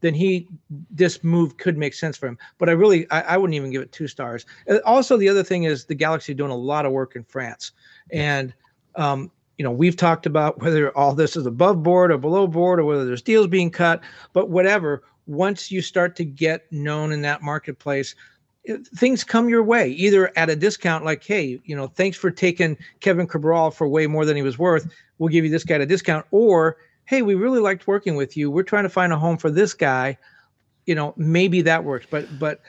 [0.01, 0.47] then he
[0.91, 2.37] this move could make sense for him.
[2.59, 4.45] But I really I, I wouldn't even give it two stars.
[4.85, 7.73] Also, the other thing is the Galaxy doing a lot of work in France,
[8.13, 8.53] and
[8.97, 12.81] um, you know we've talked about whether all this is above board or below board
[12.81, 14.03] or whether there's deals being cut.
[14.35, 18.15] But whatever, once you start to get known in that marketplace,
[18.97, 22.77] things come your way either at a discount like hey you know thanks for taking
[23.01, 25.81] kevin cabral for way more than he was worth we'll give you this guy at
[25.81, 29.19] a discount or hey we really liked working with you we're trying to find a
[29.19, 30.17] home for this guy
[30.87, 32.63] you know maybe that works but but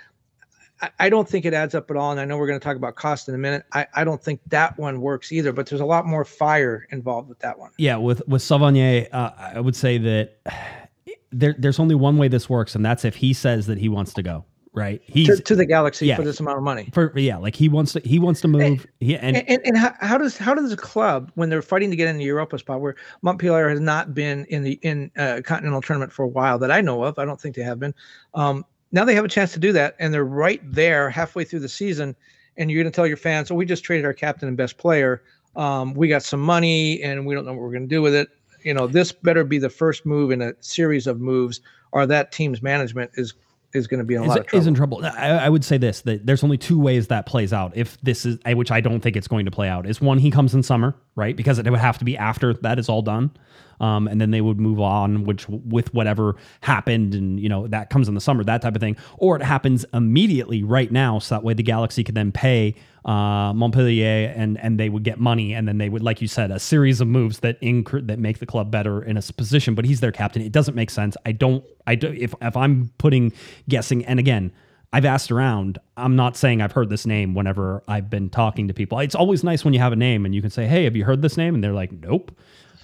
[0.99, 2.11] I- don't think it adds up at all.
[2.11, 3.63] And I know we're going to talk about cost in a minute.
[3.71, 7.29] I, I don't think that one works either, but there's a lot more fire involved
[7.29, 7.71] with that one.
[7.77, 10.37] Yeah, with with Savanier, uh, I would say that
[11.31, 14.13] there there's only one way this works, and that's if he says that he wants
[14.15, 14.45] to go.
[14.75, 15.05] Right?
[15.07, 16.15] To, He's to the Galaxy yeah.
[16.15, 16.89] for this amount of money.
[16.93, 18.61] for yeah, like he wants to he wants to move.
[18.61, 18.87] And
[19.19, 22.07] And, and, and how, how does how does a club when they're fighting to get
[22.07, 26.11] in the Europa spot where Montpellier has not been in the in uh, continental tournament
[26.11, 27.93] for a while that I know of I don't think they have been
[28.33, 31.59] um, now they have a chance to do that and they're right there halfway through
[31.59, 32.15] the season
[32.57, 34.77] and you're going to tell your fans oh we just traded our captain and best
[34.77, 35.23] player
[35.55, 38.15] um, we got some money and we don't know what we're going to do with
[38.15, 38.29] it
[38.63, 41.61] you know this better be the first move in a series of moves
[41.91, 43.33] or that team's management is
[43.75, 45.05] is going to be in a is, lot of trouble is in trouble.
[45.05, 47.75] I, I would say this that there's only two ways that plays out.
[47.75, 50.31] If this is, which I don't think it's going to play out, is one he
[50.31, 51.35] comes in summer, right?
[51.35, 53.31] Because it would have to be after that is all done,
[53.79, 57.89] um, and then they would move on, which with whatever happened, and you know that
[57.89, 61.35] comes in the summer, that type of thing, or it happens immediately right now, so
[61.35, 65.53] that way the Galaxy could then pay uh, Montpellier and and they would get money,
[65.53, 68.39] and then they would, like you said, a series of moves that incre- that make
[68.39, 69.75] the club better in a position.
[69.75, 70.41] But he's their captain.
[70.41, 71.15] It doesn't make sense.
[71.25, 71.63] I don't.
[71.85, 73.31] I do, if if I'm putting
[73.69, 74.51] guessing, and again.
[74.93, 75.77] I've asked around.
[75.97, 78.97] I'm not saying I've heard this name whenever I've been talking to people.
[78.99, 81.03] It's always nice when you have a name and you can say, "Hey, have you
[81.03, 82.31] heard this name?" And they're like, "Nope."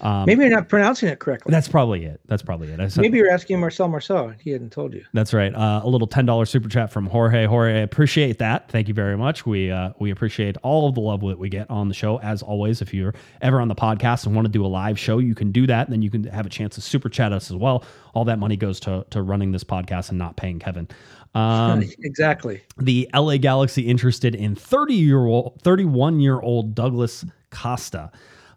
[0.00, 2.20] Um, maybe you're not pronouncing it correctly that's probably it.
[2.26, 2.80] That's probably it.
[2.80, 5.54] I said, maybe you're asking Marcel Marceau he hadn't told you that's right.
[5.54, 7.46] Uh, a little ten dollars super chat from Jorge.
[7.46, 8.70] Jorge, I appreciate that.
[8.70, 9.46] Thank you very much.
[9.46, 12.18] We uh, we appreciate all of the love that we get on the show.
[12.20, 15.18] As always, if you're ever on the podcast and want to do a live show,
[15.18, 15.86] you can do that.
[15.86, 17.84] And then you can have a chance to super chat us as well.
[18.14, 20.88] All that money goes to to running this podcast and not paying Kevin.
[21.34, 28.10] Um, exactly the LA Galaxy interested in 30 year old, 31 year old Douglas Costa.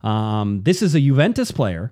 [0.05, 1.91] Um, this is a Juventus player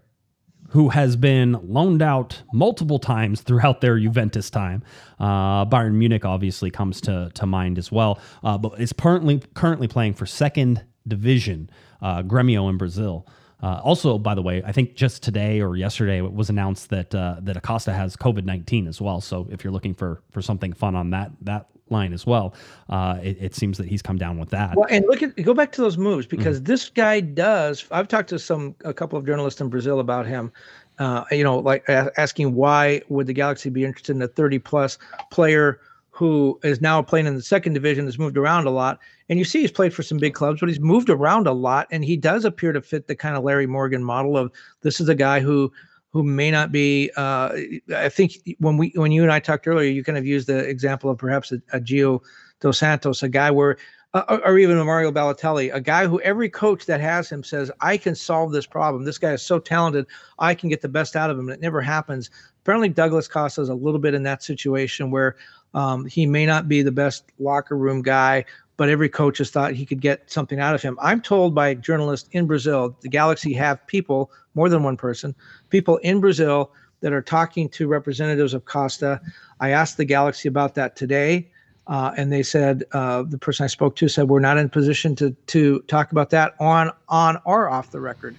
[0.70, 4.84] who has been loaned out multiple times throughout their Juventus time.
[5.20, 9.88] Uh, Bayern Munich obviously comes to, to mind as well, uh, but is currently currently
[9.88, 11.70] playing for second division
[12.02, 13.28] uh, Gremio in Brazil.
[13.62, 17.14] Uh, also, by the way, I think just today or yesterday it was announced that
[17.16, 19.22] uh, that Acosta has COVID nineteen as well.
[19.22, 22.54] So if you're looking for for something fun on that that line as well,
[22.90, 24.76] uh, it, it seems that he's come down with that.
[24.76, 27.86] Well, and look at go back to those moves because this guy does.
[27.92, 30.52] I've talked to some a couple of journalists in Brazil about him.
[31.00, 34.60] Uh, you know, like a- asking why would the Galaxy be interested in a 30
[34.60, 34.98] plus
[35.32, 35.80] player
[36.12, 39.46] who is now playing in the second division, has moved around a lot, and you
[39.46, 42.16] see he's played for some big clubs, but he's moved around a lot, and he
[42.16, 45.40] does appear to fit the kind of Larry Morgan model of this is a guy
[45.40, 45.72] who
[46.14, 47.12] who may not be.
[47.18, 47.50] Uh,
[47.96, 50.60] I think when we when you and I talked earlier, you kind of used the
[50.60, 52.22] example of perhaps a, a Gio
[52.62, 53.78] dos Santos, a guy where,
[54.14, 57.72] uh, or- even a Mario Balotelli, a guy who every coach that has him says,
[57.82, 59.04] I can solve this problem.
[59.04, 60.06] This guy is so talented,
[60.38, 61.50] I can get the best out of him.
[61.50, 62.30] And it never happens.
[62.62, 65.36] Apparently, Douglas Costa is a little bit in that situation where
[65.74, 68.46] um, he may not be the best locker room guy,
[68.78, 70.98] but every coach has thought he could get something out of him.
[71.02, 75.36] I'm told by journalists in Brazil, the Galaxy have people, more than one person,
[75.70, 76.72] people in Brazil
[77.02, 79.22] that are talking to representatives of Costa.
[79.60, 81.50] I asked the Galaxy about that today.
[81.88, 85.18] Uh, and they said uh, the person I spoke to said we're not in position
[85.18, 88.38] to to talk about that on on or off the record.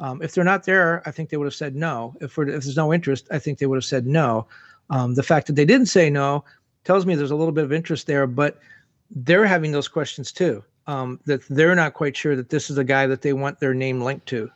[0.00, 2.16] Um, if they're not there, I think they would have said no.
[2.20, 4.46] If, if there's no interest, I think they would have said no.
[4.88, 6.44] Um, the fact that they didn't say no
[6.84, 8.58] tells me there's a little bit of interest there, but
[9.10, 10.62] they're having those questions too.
[10.86, 13.74] um, that they're not quite sure that this is a guy that they want their
[13.74, 14.50] name linked to.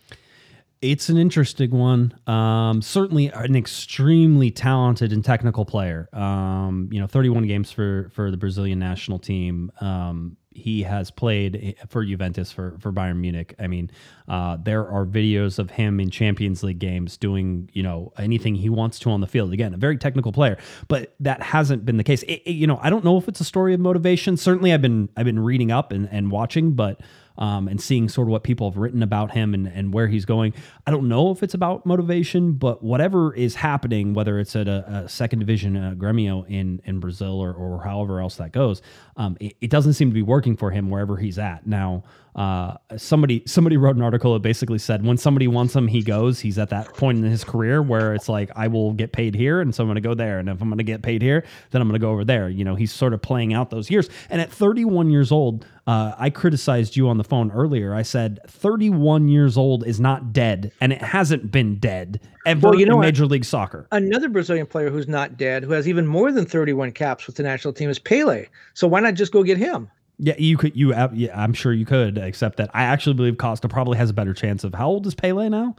[0.83, 2.13] It's an interesting one.
[2.27, 6.09] Um, certainly an extremely talented and technical player.
[6.13, 9.71] Um, you know, 31 games for for the Brazilian national team.
[9.81, 13.55] Um, he has played for Juventus for for Bayern Munich.
[13.59, 13.91] I mean,
[14.29, 18.69] uh, there are videos of him in Champions League games doing you know anything he
[18.71, 19.53] wants to on the field.
[19.53, 20.57] Again, a very technical player,
[20.89, 22.23] but that hasn't been the case.
[22.23, 24.37] It, it- you know, I don't know if it's a story of motivation.
[24.37, 27.01] Certainly, I've been I've been reading up and, and watching, but
[27.39, 30.25] um, and seeing sort of what people have written about him and, and where he's
[30.25, 30.55] going.
[30.87, 35.05] I don't know if it's about motivation, but whatever is happening, whether it's at a,
[35.05, 38.83] a second division uh, Gremio in, in Brazil or, or however else that goes,
[39.17, 41.67] um, it, it doesn't seem to be working for him wherever he's at.
[41.67, 42.05] Now,
[42.35, 46.41] uh, somebody somebody wrote an article that basically said when somebody wants him, he goes.
[46.41, 49.61] He's at that point in his career where it's like I will get paid here,
[49.61, 50.41] and so I'm going to go there.
[50.41, 52.49] And if I'm going to get paid here, then I'm going to go over there.
[52.49, 54.09] You know, he's sort of playing out those years.
[54.31, 57.95] And at 31 years old, uh, I criticized you on the phone earlier.
[57.95, 62.79] I said 31 years old is not dead, and it hasn't been dead ever Well,
[62.81, 63.05] you know in what?
[63.07, 63.87] Major League Soccer.
[63.93, 67.45] Another Brazilian player who's not dead, who has even more than 31 caps with the
[67.45, 68.47] national team, is Pele.
[68.73, 69.89] So why not just go get him?
[70.19, 70.77] Yeah, you could.
[70.77, 72.19] You, yeah, I'm sure you could.
[72.19, 74.75] Except that I actually believe Costa probably has a better chance of.
[74.75, 75.77] How old is Pele now?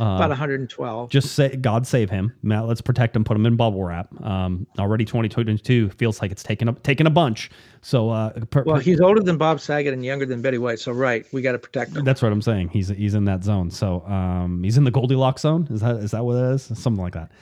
[0.00, 1.10] About 112.
[1.10, 2.32] Just say God save him.
[2.42, 3.24] Matt, let's protect him.
[3.24, 4.08] Put him in bubble wrap.
[4.24, 7.50] Um, already 2022 feels like it's taken a taken a bunch.
[7.80, 10.78] So uh, per- Well, per- he's older than Bob Saget and younger than Betty White.
[10.78, 12.04] So right, we got to protect him.
[12.04, 12.68] that's what I'm saying.
[12.68, 13.72] He's he's in that zone.
[13.72, 15.66] So um, he's in the Goldilocks zone.
[15.68, 16.62] Is that is that what it is?
[16.78, 17.32] Something like that.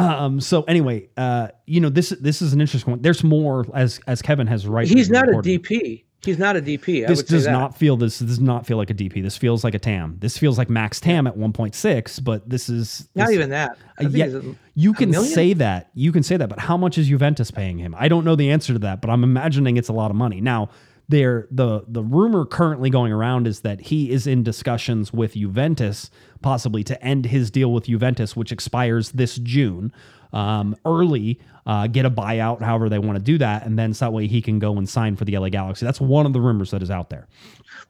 [0.00, 3.02] Um, so anyway, uh, you know this this is an interesting one.
[3.02, 4.86] There's more as as Kevin has right.
[4.88, 6.04] He's not a DP.
[6.22, 7.04] He's not a DP.
[7.04, 9.22] I This would say does not feel this does not feel like a DP.
[9.22, 10.16] This feels like a TAM.
[10.20, 13.78] This feels like max TAM at 1.6, but this is Not this- even that.
[13.98, 14.42] Uh, yeah, a-
[14.74, 15.88] you can say that.
[15.94, 17.94] You can say that, but how much is Juventus paying him?
[17.98, 20.42] I don't know the answer to that, but I'm imagining it's a lot of money.
[20.42, 20.68] Now,
[21.10, 26.10] there the the rumor currently going around is that he is in discussions with Juventus,
[26.40, 29.92] possibly to end his deal with Juventus, which expires this June,
[30.32, 31.40] um, early.
[31.66, 34.26] Uh, get a buyout, however they want to do that, and then so that way
[34.26, 35.84] he can go and sign for the LA Galaxy.
[35.84, 37.28] That's one of the rumors that is out there.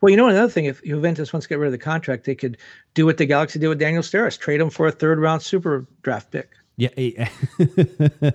[0.01, 0.65] Well, you know another thing.
[0.65, 2.59] If Juventus wants to get rid of the contract, they could
[2.95, 5.87] do what the Galaxy did with Daniel Steres, trade him for a third round super
[6.03, 6.51] draft pick.
[6.81, 7.27] Yeah, eh,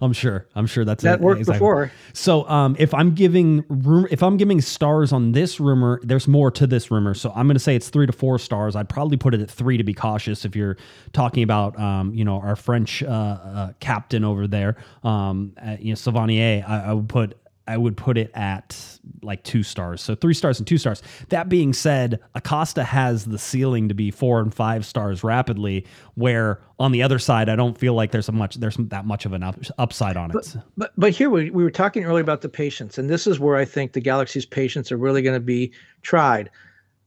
[0.00, 0.46] I'm sure.
[0.54, 1.20] I'm sure that's That it.
[1.20, 1.90] worked before.
[2.12, 6.52] So, um, if I'm giving room, if I'm giving stars on this rumor, there's more
[6.52, 7.14] to this rumor.
[7.14, 8.76] So I'm going to say it's three to four stars.
[8.76, 10.44] I'd probably put it at three to be cautious.
[10.44, 10.76] If you're
[11.12, 15.90] talking about, um, you know, our French uh, uh, captain over there, um, uh, you
[15.92, 17.36] know, Savanier, I, I would put.
[17.66, 18.76] I would put it at
[19.22, 20.00] like two stars.
[20.00, 21.02] So three stars and two stars.
[21.28, 26.60] That being said, Acosta has the ceiling to be four and five stars rapidly, where
[26.78, 29.32] on the other side, I don't feel like there's a much there's that much of
[29.32, 30.56] an up, upside on it.
[30.76, 33.56] But but here we, we were talking earlier about the patience, and this is where
[33.56, 36.50] I think the Galaxy's patience are really going to be tried.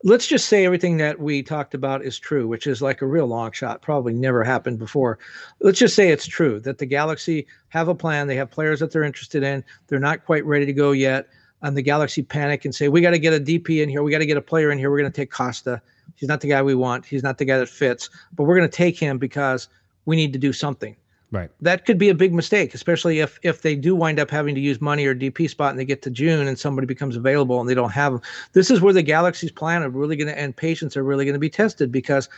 [0.08, 3.26] Let's just say everything that we talked about is true, which is like a real
[3.26, 5.18] long shot, probably never happened before.
[5.62, 8.92] Let's just say it's true that the Galaxy have a plan, they have players that
[8.92, 11.28] they're interested in, they're not quite ready to go yet,
[11.64, 14.12] and the Galaxy panic and say, "We got to get a DP in here, we
[14.12, 15.82] got to get a player in here, we're going to take Costa.
[16.14, 18.70] He's not the guy we want, he's not the guy that fits, but we're going
[18.70, 19.70] to take him because
[20.06, 20.96] we need to do something."
[21.32, 21.50] Right.
[21.62, 24.62] that could be a big mistake, especially if if they do wind up having to
[24.62, 27.70] use money or DP spot and they get to June and somebody becomes available and
[27.70, 28.22] they don't have them.
[28.54, 31.34] This is where the Galaxy's plan are really going to and patience are really going
[31.34, 32.30] to be tested because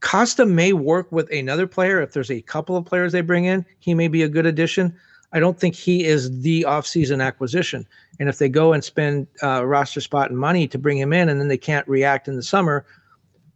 [0.00, 3.64] Costa may work with another player if there's a couple of players they bring in.
[3.78, 4.94] He may be a good addition.
[5.32, 7.86] I don't think he is the offseason acquisition.
[8.20, 11.28] And if they go and spend uh, roster spot and money to bring him in
[11.28, 12.84] and then they can't react in the summer,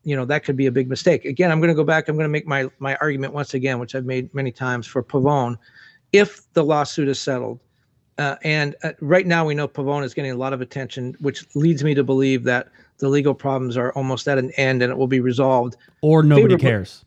[0.07, 1.25] you know that could be a big mistake.
[1.25, 2.09] Again, I'm going to go back.
[2.09, 5.03] I'm going to make my my argument once again, which I've made many times for
[5.03, 5.59] Pavone.
[6.13, 7.59] If the lawsuit is settled,
[8.17, 11.45] uh, and uh, right now we know Pavone is getting a lot of attention, which
[11.57, 14.97] leads me to believe that the legal problems are almost at an end and it
[14.97, 15.77] will be resolved.
[16.03, 17.05] Or nobody Favorable- cares.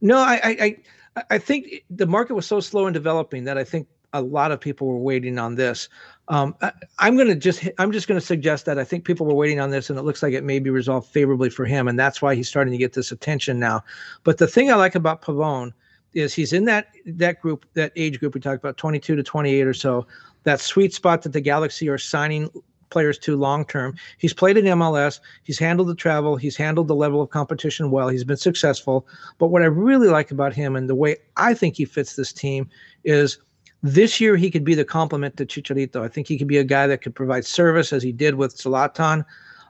[0.00, 0.76] No, I I
[1.16, 4.50] I, I think the market was so slow in developing that I think a lot
[4.50, 5.88] of people were waiting on this.
[6.28, 9.26] Um, I, I'm going to just I'm just going to suggest that I think people
[9.26, 11.88] were waiting on this, and it looks like it may be resolved favorably for him,
[11.88, 13.82] and that's why he's starting to get this attention now.
[14.24, 15.72] But the thing I like about Pavone
[16.14, 19.66] is he's in that that group, that age group we talked about, 22 to 28
[19.66, 20.06] or so,
[20.44, 22.50] that sweet spot that the Galaxy are signing
[22.90, 23.94] players to long term.
[24.18, 25.20] He's played in MLS.
[25.42, 26.36] He's handled the travel.
[26.36, 28.08] He's handled the level of competition well.
[28.08, 29.06] He's been successful.
[29.38, 32.32] But what I really like about him and the way I think he fits this
[32.32, 32.68] team
[33.04, 33.38] is
[33.82, 36.02] this year he could be the complement to Chicharito.
[36.02, 38.56] I think he could be a guy that could provide service as he did with
[38.56, 39.24] Zlatan.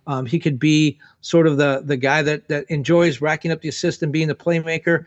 [0.06, 3.68] Um, he could be sort of the the guy that that enjoys racking up the
[3.68, 5.04] assist and being the playmaker.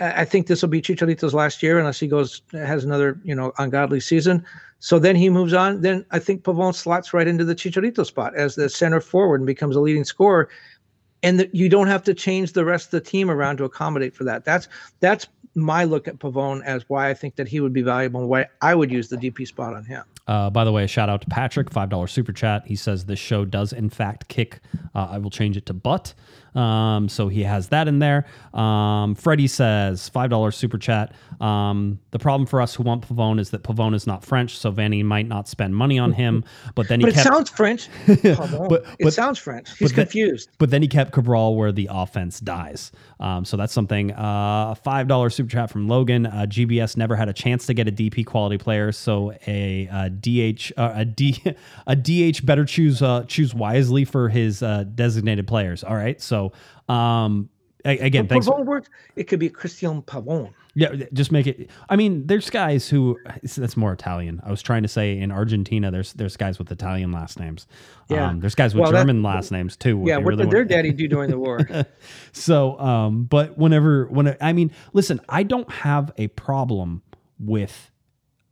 [0.00, 3.52] I think this will be Chicharito's last year unless he goes has another you know
[3.58, 4.44] ungodly season.
[4.80, 5.80] So then he moves on.
[5.80, 9.46] Then I think Pavone slots right into the Chicharito spot as the center forward and
[9.46, 10.48] becomes a leading scorer.
[11.22, 14.14] And that you don't have to change the rest of the team around to accommodate
[14.14, 14.44] for that.
[14.44, 14.68] That's
[15.00, 18.28] that's my look at Pavone as why I think that he would be valuable and
[18.28, 20.04] why I would use the DP spot on him.
[20.26, 22.66] Uh, by the way, a shout out to Patrick, five dollar super chat.
[22.66, 24.60] He says this show does in fact kick.
[24.94, 26.14] Uh, I will change it to butt.
[26.54, 28.26] Um, so he has that in there.
[28.52, 31.12] Um, Freddie says five dollar super chat.
[31.40, 34.70] Um, the problem for us who want Pavone is that Pavone is not French, so
[34.70, 36.44] Vanney might not spend money on him.
[36.74, 37.88] But then he But it sounds French.
[38.06, 38.68] Pavone.
[38.68, 39.70] But- it sounds French.
[39.78, 40.50] He's but then- confused.
[40.58, 42.92] But then he kept Cabral where the offense dies.
[43.20, 44.12] Um, so that's something.
[44.12, 46.26] Uh, a five dollar super chat from Logan.
[46.26, 50.08] Uh, GBS never had a chance to get a DP quality player, so a, uh
[50.08, 51.42] DH uh, a D
[51.86, 55.82] a DH better choose uh, choose wisely for his uh, designated players.
[55.82, 56.20] All right.
[56.20, 56.43] So
[56.88, 57.48] um,
[57.84, 58.48] again, thanks.
[59.16, 60.52] It could be Cristian Pavone.
[60.76, 61.70] Yeah, just make it.
[61.88, 64.40] I mean, there's guys who that's more Italian.
[64.44, 67.68] I was trying to say in Argentina, there's there's guys with Italian last names.
[68.08, 68.28] Yeah.
[68.28, 70.02] Um, there's guys with Well, German last names too.
[70.04, 71.60] Yeah, what really did their daddy do during the war?
[72.32, 77.02] so, um, but whenever, when I mean, listen, I don't have a problem
[77.38, 77.92] with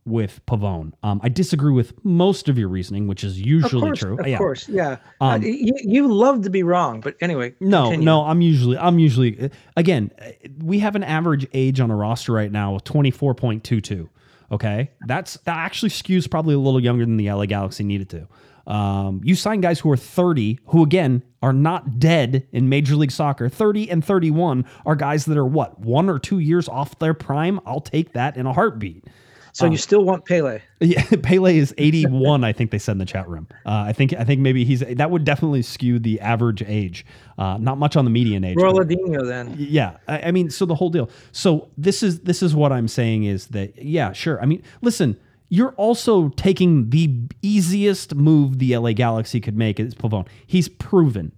[0.04, 0.92] with Pavone.
[1.02, 4.18] Um, I disagree with most of your reasoning, which is Of usually course, true.
[4.18, 4.38] of yeah.
[4.38, 4.96] course, yeah.
[5.20, 7.54] Um, Uh, you, you love to be wrong, but anyway.
[7.60, 8.04] No, continue.
[8.06, 10.30] no, I'm usually, I'm usually, again, uh,
[10.62, 14.08] we have an average age on a roster right now of 24.22.
[14.50, 14.90] Okay.
[15.06, 18.28] That's, that actually skews probably a little younger than the LA Galaxy needed to.
[18.72, 23.10] Um, you sign guys who are 30, who again are not dead in Major League
[23.10, 23.48] Soccer.
[23.48, 27.60] 30 and 31 are guys that are what, one or two years off their prime?
[27.66, 29.04] I'll take that in a heartbeat.
[29.52, 30.60] So you still want Pele?
[30.80, 32.42] Yeah, Pele is 81.
[32.42, 33.46] I think they said in the chat room.
[33.66, 37.04] Uh, I think I think maybe he's that would definitely skew the average age.
[37.36, 38.56] Uh, not much on the median age.
[38.56, 39.54] Ronaldinho then.
[39.58, 41.10] yeah, I, I mean, so the whole deal.
[41.32, 44.40] So this is this is what I'm saying is that yeah, sure.
[44.40, 45.18] I mean, listen,
[45.50, 50.26] you're also taking the easiest move the LA Galaxy could make is Pavone.
[50.46, 51.32] He's proven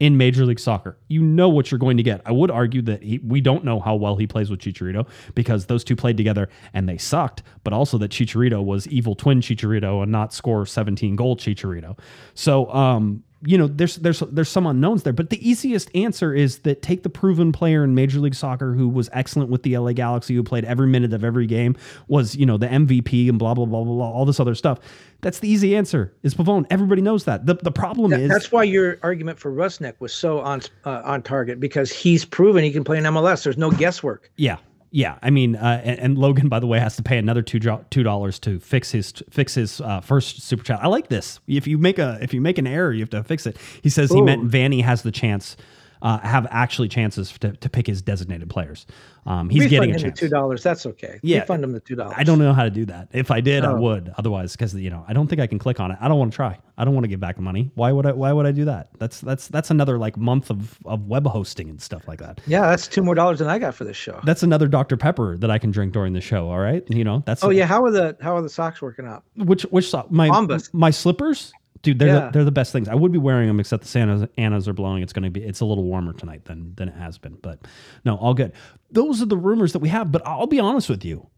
[0.00, 0.96] in Major League Soccer.
[1.08, 2.20] You know what you're going to get.
[2.24, 5.66] I would argue that he, we don't know how well he plays with Chicharito because
[5.66, 10.02] those two played together and they sucked, but also that Chicharito was evil twin Chicharito
[10.02, 11.98] and not score 17 goal Chicharito.
[12.34, 16.58] So, um, you know, there's there's there's some unknowns there, but the easiest answer is
[16.60, 19.92] that take the proven player in Major League Soccer who was excellent with the LA
[19.92, 21.76] Galaxy, who played every minute of every game,
[22.08, 24.80] was you know the MVP and blah blah blah blah, blah all this other stuff.
[25.20, 26.12] That's the easy answer.
[26.22, 26.66] Is Pavone?
[26.70, 27.46] Everybody knows that.
[27.46, 31.02] The the problem That- is that's why your argument for Rusnak was so on uh,
[31.04, 33.44] on target because he's proven he can play in MLS.
[33.44, 34.30] There's no guesswork.
[34.36, 34.56] Yeah,
[34.90, 35.18] yeah.
[35.22, 37.60] I mean, uh, and, and Logan, by the way, has to pay another two
[37.90, 40.80] two dollars to fix his fix his uh, first super chat.
[40.82, 41.40] I like this.
[41.46, 43.56] If you make a if you make an error, you have to fix it.
[43.82, 45.56] He says he meant Vanney has the chance.
[46.00, 48.86] Uh, have actually chances to, to pick his designated players.
[49.26, 50.20] Um, he's Refund getting a him the chance.
[50.20, 50.62] two dollars.
[50.62, 51.18] That's okay.
[51.22, 51.40] Yeah.
[51.40, 52.14] Refund him the two dollars.
[52.16, 53.08] I don't know how to do that.
[53.12, 53.80] If I did, I Oh.
[53.80, 54.12] would.
[54.16, 55.98] Otherwise, because you know, I don't think I can click on it.
[56.00, 56.58] I don't want to try.
[56.78, 57.70] I don't want to give back money.
[57.74, 58.12] Why would I?
[58.12, 58.88] Why would I do that?
[58.98, 62.40] That's that's that's another like month of of web hosting and stuff like that.
[62.46, 64.20] Yeah, that's two more dollars than I got for this show.
[64.24, 66.48] That's another Dr Pepper that I can drink during the show.
[66.48, 69.04] All right, you know that's oh yeah, how are the how are the socks working
[69.06, 69.24] out?
[69.36, 70.10] Which which sock?
[70.10, 70.72] My Bombas.
[70.72, 71.52] my slippers,
[71.88, 71.98] dude.
[71.98, 72.20] They're Yeah.
[72.26, 72.88] the, they're the best things.
[72.88, 75.02] I would be wearing them except the Santa's Annas are blowing.
[75.02, 77.38] It's gonna be it's a little warmer tonight than than it has been.
[77.42, 77.66] But
[78.04, 78.52] no, all good.
[78.90, 80.12] Those are the rumors that we have.
[80.12, 81.28] But I'll be honest with you.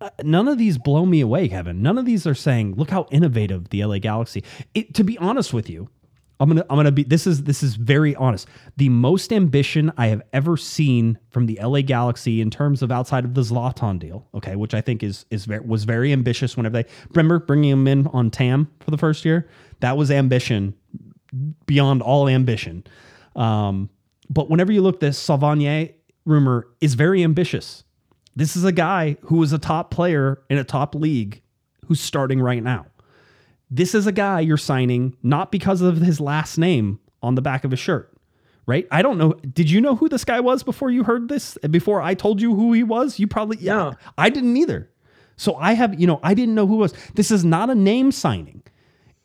[0.00, 1.82] Uh, None of these blow me away, Kevin.
[1.82, 5.52] None of these are saying, "Look how innovative the LA Galaxy." It, to be honest
[5.52, 5.88] with you,
[6.40, 7.02] I'm gonna I'm gonna be.
[7.02, 8.46] This is this is very honest.
[8.76, 13.24] The most ambition I have ever seen from the LA Galaxy in terms of outside
[13.24, 16.56] of the Zlatan deal, okay, which I think is is very, was very ambitious.
[16.56, 19.48] Whenever they remember bringing him in on TAM for the first year,
[19.80, 20.74] that was ambition
[21.66, 22.84] beyond all ambition.
[23.36, 23.90] Um,
[24.30, 27.84] but whenever you look, this Savanier rumor is very ambitious.
[28.36, 31.42] This is a guy who was a top player in a top league
[31.86, 32.86] who's starting right now.
[33.70, 37.64] This is a guy you're signing not because of his last name on the back
[37.64, 38.16] of his shirt,
[38.66, 38.86] right?
[38.90, 39.32] I don't know.
[39.32, 41.58] Did you know who this guy was before you heard this?
[41.70, 43.18] Before I told you who he was?
[43.18, 43.74] You probably, yeah.
[43.74, 43.92] No.
[44.16, 44.90] I didn't either.
[45.36, 46.94] So I have, you know, I didn't know who was.
[47.14, 48.62] This is not a name signing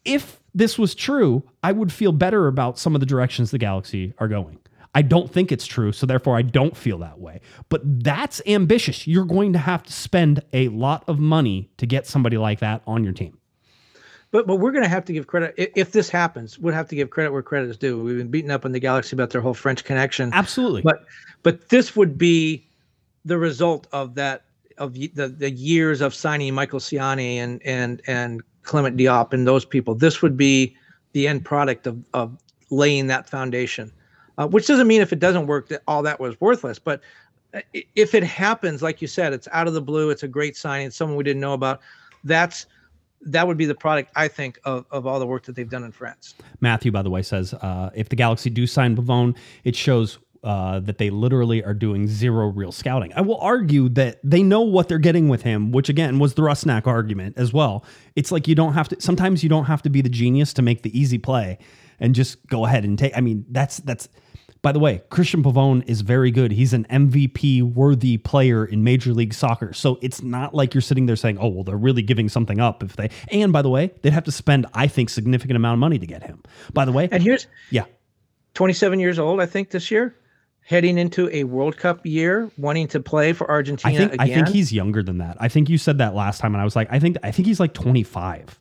[0.06, 4.14] if this was true, I would feel better about some of the directions the Galaxy
[4.20, 4.60] are going.
[4.96, 7.42] I don't think it's true, so therefore I don't feel that way.
[7.70, 9.08] But that's ambitious.
[9.08, 12.84] You're going to have to spend a lot of money to get somebody like that
[12.86, 13.40] on your team.
[14.30, 16.58] But but we're going to have to give credit if this happens.
[16.58, 18.02] We'll have to give credit where credit is due.
[18.02, 20.32] We've been beaten up in the Galaxy about their whole French connection.
[20.34, 20.82] Absolutely.
[20.82, 21.06] But
[21.44, 22.68] but this would be
[23.26, 24.46] the result of that
[24.80, 29.66] of the the years of signing Michael Ciani and and and Clement Diop and those
[29.66, 29.96] people.
[29.96, 30.76] This would be
[31.14, 32.38] the end product of of
[32.70, 33.92] laying that foundation.
[34.40, 37.02] Uh, which doesn't mean if it doesn't work that all that was worthless, but
[37.94, 40.10] if it happens, like you said, it's out of the blue.
[40.10, 40.88] It's a great signing.
[40.88, 41.82] It's someone we didn't know about.
[42.24, 42.66] That's
[43.26, 45.84] that would be the product, I think, of, of all the work that they've done
[45.84, 46.36] in France.
[46.60, 50.80] Matthew, by the way, says uh, if the Galaxy do sign Pavone, it shows uh,
[50.82, 53.14] that they literally are doing zero real scouting.
[53.16, 56.42] I will argue that they know what they're getting with him, which again was the
[56.42, 57.86] Rusnak argument as well.
[58.16, 59.02] It's like you don't have to.
[59.02, 61.60] Sometimes you don't have to be the genius to make the easy play
[62.00, 63.16] and just go ahead and take.
[63.16, 64.10] I mean, that's that's.
[64.62, 66.54] By the way, Cristian Pavone is very good.
[66.54, 69.74] He's an MVP worthy player in Major League Soccer.
[69.74, 72.82] So it's not like you're sitting there saying, "Oh, well, they're really giving something up
[72.82, 75.80] if they." And by the way, they'd have to spend, I think, significant amount of
[75.80, 76.44] money to get him.
[76.74, 77.84] By the way, And here's yeah,
[78.54, 80.16] 27 years old, I think, this year,
[80.66, 84.30] heading into a World Cup year, wanting to play for Argentina I think again.
[84.30, 85.38] I think he's younger than that.
[85.40, 87.48] I think you said that last time, and I was like, I think I think
[87.48, 88.60] he's like 25.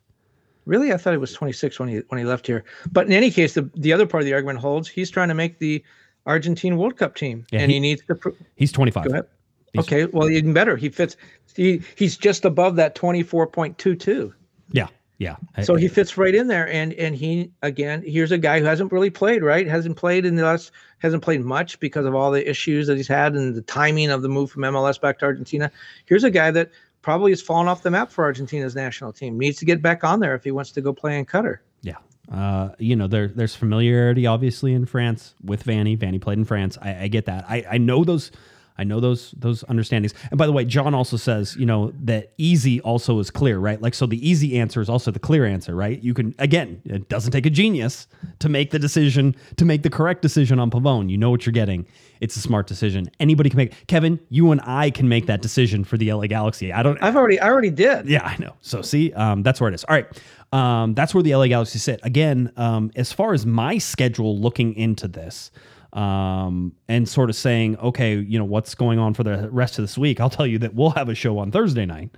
[0.65, 2.65] Really, I thought he was 26 when he when he left here.
[2.93, 4.89] But in any case, the the other part of the argument holds.
[4.89, 5.83] He's trying to make the
[6.27, 8.15] Argentine World Cup team, Yeah, and he- he, needs to.
[8.15, 9.05] Pr- He's 25.
[9.07, 9.25] go ahead.
[9.73, 10.77] He's- Okay, well, even better.
[10.77, 11.17] He fits.
[11.57, 14.33] He he's just above that 24.22.
[14.71, 14.87] Yeah,
[15.23, 15.37] yeah.
[15.63, 18.91] So he fits right in there, and and he again, here's a guy who hasn't
[18.91, 19.69] really played, right?
[19.69, 23.07] Hasn't played in the last, hasn't played much because of all the issues that he's
[23.07, 25.71] had and the timing of the move from MLS back to Argentina.
[26.07, 26.71] Here's a guy that
[27.03, 29.39] probably has fallen off the map for Argentina's national team.
[29.39, 31.59] Needs to get back on there if he wants to go play in Qatar.
[31.83, 31.99] Yeah.
[32.31, 35.97] Uh, you know, there there's familiarity obviously in France with Vanney.
[35.97, 36.79] Vanney played in France.
[36.83, 37.45] I, I get that.
[37.49, 38.33] I, I know those
[38.79, 40.15] I know those those understandings.
[40.31, 43.81] And by the way, John also says, you know, that easy also is clear, right?
[43.81, 46.03] Like so the easy answer is also the clear answer, right?
[46.03, 48.07] You can again, it doesn't take a genius
[48.39, 51.11] to make the decision, to make the correct decision on Pavone.
[51.11, 51.87] You know what you're getting.
[52.21, 53.11] It's a smart decision.
[53.19, 56.73] Anybody can make Kevin, you and I can make that decision for the LA Galaxy.
[56.73, 58.09] I don't I've already, I already did.
[58.09, 58.55] yeah, I know.
[58.61, 59.85] So see, um, that's where it is.
[59.85, 60.07] All right.
[60.53, 61.99] Um, that's where the LA Galaxy sit.
[62.03, 65.51] Again, um, as far as my schedule looking into this,
[65.93, 69.83] um, and sort of saying, okay, you know, what's going on for the rest of
[69.83, 72.11] this week, I'll tell you that we'll have a show on Thursday night.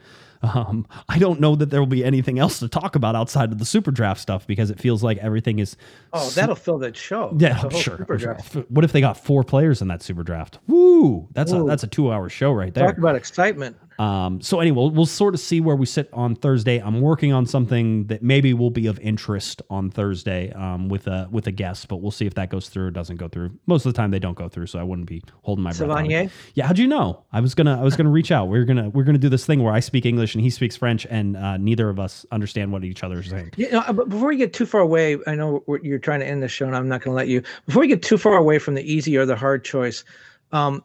[0.42, 3.58] Um, I don't know that there will be anything else to talk about outside of
[3.58, 5.76] the super draft stuff because it feels like everything is.
[6.12, 7.34] Oh, that'll fill that show.
[7.38, 7.96] Yeah, I'm sure.
[7.96, 8.34] Super I'm sure.
[8.34, 8.54] Draft.
[8.68, 10.58] What if they got four players in that super draft?
[10.66, 11.28] Woo!
[11.32, 12.86] That's a that's a two hour show right there.
[12.86, 13.76] Talk about excitement.
[13.98, 16.78] Um, so anyway, we'll, we'll sort of see where we sit on Thursday.
[16.78, 21.28] I'm working on something that maybe will be of interest on Thursday um, with a
[21.30, 23.50] with a guest, but we'll see if that goes through or doesn't go through.
[23.66, 25.88] Most of the time they don't go through, so I wouldn't be holding my breath.
[25.88, 26.30] Savanier?
[26.54, 27.24] Yeah, how'd you know?
[27.32, 28.48] I was gonna I was gonna reach out.
[28.48, 30.76] We are gonna we're gonna do this thing where I speak English and he speaks
[30.76, 33.52] French, and uh, neither of us understand what each other is saying.
[33.56, 36.48] Know, but before you get too far away, I know you're trying to end the
[36.48, 37.42] show, and I'm not going to let you.
[37.66, 40.04] Before we get too far away from the easy or the hard choice,
[40.52, 40.82] um,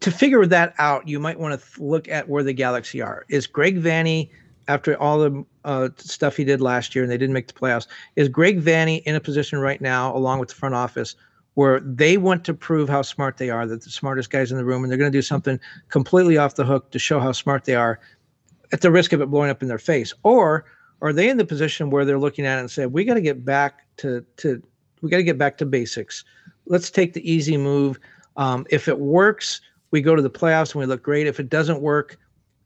[0.00, 3.24] to figure that out, you might want to th- look at where the Galaxy are.
[3.28, 4.30] Is Greg Vanney,
[4.68, 7.86] after all the uh, stuff he did last year and they didn't make the playoffs,
[8.16, 11.16] is Greg Vanney in a position right now, along with the front office,
[11.54, 14.64] where they want to prove how smart they are, that the smartest guys in the
[14.64, 17.64] room, and they're going to do something completely off the hook to show how smart
[17.64, 18.00] they are,
[18.72, 20.14] at the risk of it blowing up in their face?
[20.22, 20.64] Or
[21.02, 23.20] are they in the position where they're looking at it and say, we got to
[23.20, 24.62] get back to to
[25.02, 26.24] we got to get back to basics.
[26.66, 27.98] Let's take the easy move.
[28.36, 29.60] Um, if it works,
[29.90, 31.26] we go to the playoffs and we look great.
[31.26, 32.18] If it doesn't work,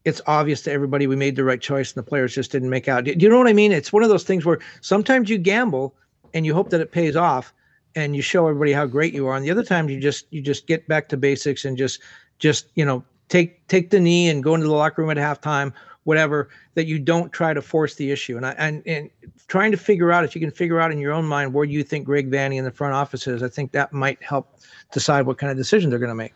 [0.03, 2.87] it's obvious to everybody we made the right choice and the players just didn't make
[2.87, 3.05] out.
[3.05, 3.71] Do you know what I mean?
[3.71, 5.95] It's one of those things where sometimes you gamble
[6.33, 7.53] and you hope that it pays off
[7.95, 9.35] and you show everybody how great you are.
[9.35, 12.01] And the other times you just you just get back to basics and just
[12.37, 15.73] just you know take take the knee and go into the locker room at halftime,
[16.03, 16.49] whatever.
[16.75, 18.37] That you don't try to force the issue.
[18.37, 19.09] And I and and
[19.47, 21.83] trying to figure out if you can figure out in your own mind where you
[21.83, 24.59] think Greg Vanney in the front office is, I think that might help
[24.91, 26.33] decide what kind of decision they're going to make.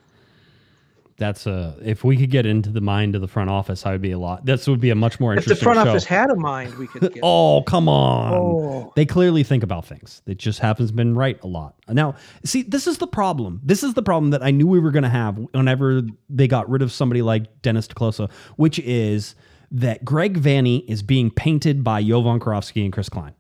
[1.20, 4.02] That's a if we could get into the mind of the front office, I would
[4.02, 4.46] be a lot.
[4.46, 5.92] This would be a much more If interesting the front show.
[5.92, 7.20] office had a mind, we could get.
[7.24, 8.34] Oh, come on.
[8.34, 8.94] Oh.
[8.96, 10.22] They clearly think about things.
[10.26, 11.76] It just happens been right a lot.
[11.90, 13.60] Now, see, this is the problem.
[13.64, 16.70] This is the problem that I knew we were going to have whenever they got
[16.70, 19.36] rid of somebody like Dennis te Kloese, which is
[19.72, 23.34] that Greg Vanney is being painted by Jovan Kirovski and Chris Klein,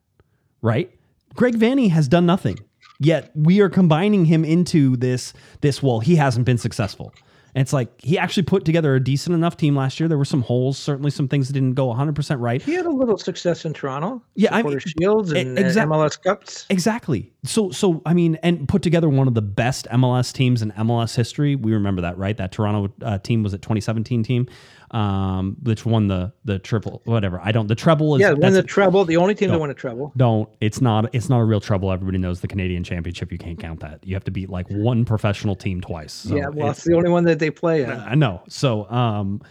[0.61, 0.93] right?
[1.35, 2.59] Greg Vanney has done nothing.
[2.99, 7.13] Yet we are combining him into this this well, he hasn't been successful.
[7.55, 10.07] And it's like he actually put together a decent enough team last year.
[10.07, 12.61] There were some holes, certainly some things that didn't go 100% right.
[12.61, 14.21] He had a little success in Toronto.
[14.35, 16.65] Yeah, I mean, Shields and uh, MLS Cups.
[16.69, 17.31] Exactly.
[17.43, 21.15] So so I mean, and put together one of the best MLS teams in MLS
[21.15, 21.55] history.
[21.55, 22.35] We remember that, right?
[22.37, 24.47] That Toronto uh, team was a 2017 team,
[24.91, 27.39] um, which won the the triple, whatever.
[27.43, 27.67] I don't.
[27.67, 29.05] The treble is Yeah, won the treble.
[29.05, 30.11] The only team that won a treble.
[30.17, 30.49] don't.
[30.61, 31.13] It's not.
[31.13, 31.91] It's not a real trouble.
[31.91, 33.31] Everybody knows the Canadian Championship.
[33.31, 33.99] You can't count that.
[34.05, 36.13] You have to beat like one professional team twice.
[36.13, 37.89] So yeah, well, it's- it's the only one that they play in.
[37.91, 38.41] I know.
[38.49, 39.41] So, um,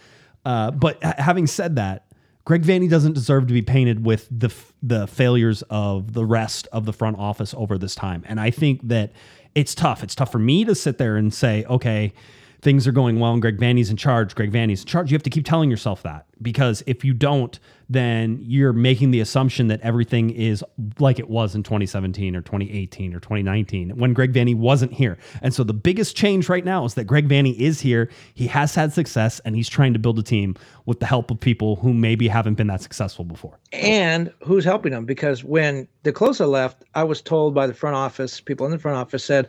[0.44, 2.06] uh, but having said that,
[2.44, 6.66] Greg Vanney doesn't deserve to be painted with the f- the failures of the rest
[6.72, 8.24] of the front office over this time.
[8.26, 9.12] And I think that
[9.54, 10.02] it's tough.
[10.02, 12.12] It's tough for me to sit there and say, okay,
[12.60, 14.34] things are going well and Greg Vanney's in charge.
[14.34, 15.10] Greg Vanney's in charge.
[15.10, 17.58] You have to keep telling yourself that because if you don't,
[17.88, 20.62] then you're making the assumption that everything is
[20.98, 25.16] like it was in 2017 or 2018 or 2019 when Greg Vanney wasn't here.
[25.40, 28.10] And so the biggest change right now is that Greg Vanney is here.
[28.34, 30.54] He has had success and he's trying to build a team
[30.84, 33.58] with the help of people who maybe haven't been that successful before.
[33.72, 37.96] and who's helping them because when te Kloese left, I was told by the front
[37.96, 39.48] office, people in the front office said,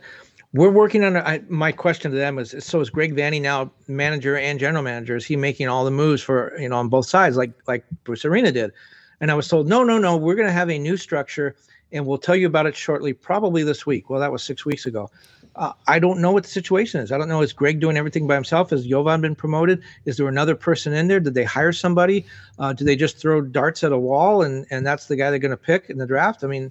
[0.52, 1.16] we're working on.
[1.16, 5.16] I, my question to them is: So is Greg Vanney now manager and general manager?
[5.16, 8.24] Is he making all the moves for you know on both sides, like like Bruce
[8.24, 8.72] Arena did?
[9.20, 10.16] And I was told, no, no, no.
[10.16, 11.54] We're going to have a new structure,
[11.92, 14.08] and we'll tell you about it shortly, probably this week.
[14.08, 15.10] Well, that was six weeks ago.
[15.56, 17.12] Uh, I don't know what the situation is.
[17.12, 17.42] I don't know.
[17.42, 18.70] Is Greg doing everything by himself?
[18.70, 19.82] Has Jovan been promoted?
[20.04, 21.20] Is there another person in there?
[21.20, 22.24] Did they hire somebody?
[22.58, 25.38] Uh, do they just throw darts at a wall and and that's the guy they're
[25.38, 26.44] going to pick in the draft?
[26.44, 26.70] I mean,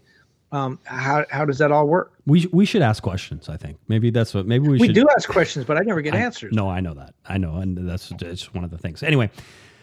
[0.51, 2.11] um, how how does that all work?
[2.25, 3.49] We we should ask questions.
[3.49, 4.95] I think maybe that's what maybe we, We should.
[4.95, 6.53] do ask questions, but I never get I- answers.
[6.53, 7.13] No, I know that.
[7.27, 9.03] I know, and that's it's one of the things.
[9.03, 9.29] Anyway,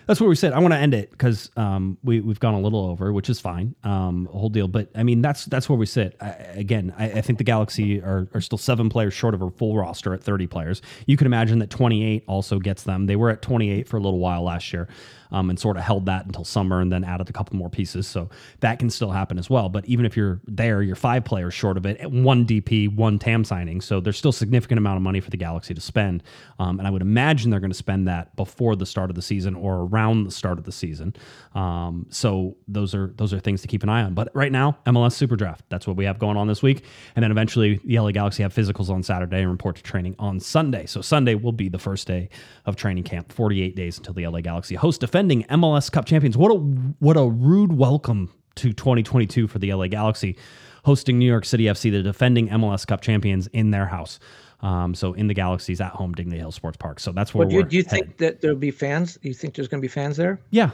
[0.07, 0.53] that's what we said.
[0.53, 3.41] I want to end it because um, we we've gone a little over, which is
[3.41, 4.69] fine, um, whole deal.
[4.69, 6.17] But I mean, that's that's where we sit.
[6.21, 9.51] I, again, I, I think the Galaxy are, are still seven players short of a
[9.51, 10.81] full roster at thirty players.
[11.07, 13.07] You can imagine that twenty eight also gets them.
[13.07, 14.89] They were at twenty eight for a little while last year.
[15.33, 18.07] Um, and sort of held that until summer and then added a couple more pieces.
[18.07, 18.31] So
[18.61, 19.69] that can still happen as well.
[19.69, 23.43] But even if you're there, you're five players short of it, one DP, one TAM
[23.43, 23.81] signing.
[23.81, 26.23] So there's still a significant amount of money for the Galaxy to spend.
[26.61, 29.21] Um, and I would imagine they're going to spend that before the start of the
[29.21, 31.15] season or around the start of the season.
[31.55, 34.15] Um, so those are those are things to keep an eye on.
[34.15, 35.65] But right now, MLS Super Draft.
[35.69, 36.85] That's what we have going on this week.
[37.15, 40.39] And then eventually the LA Galaxy have physicals on Saturday and report to training on
[40.39, 40.87] Sunday.
[40.87, 42.29] So Sunday will be the first day
[42.67, 43.33] of training camp.
[43.33, 46.37] 48 days until the LA Galaxy host defending MLS Cup champions.
[46.37, 50.37] What a what a rude welcome to 2022 for the LA Galaxy,
[50.85, 54.19] hosting New York City FC, the defending MLS Cup champions in their house.
[54.61, 56.99] Um, so in the Galaxy's at home Dignity Health Sports Park.
[57.01, 59.19] So that's where But do you, do you think that there'll be fans?
[59.21, 60.41] Do you think there's going to be fans there?
[60.51, 60.71] Yeah.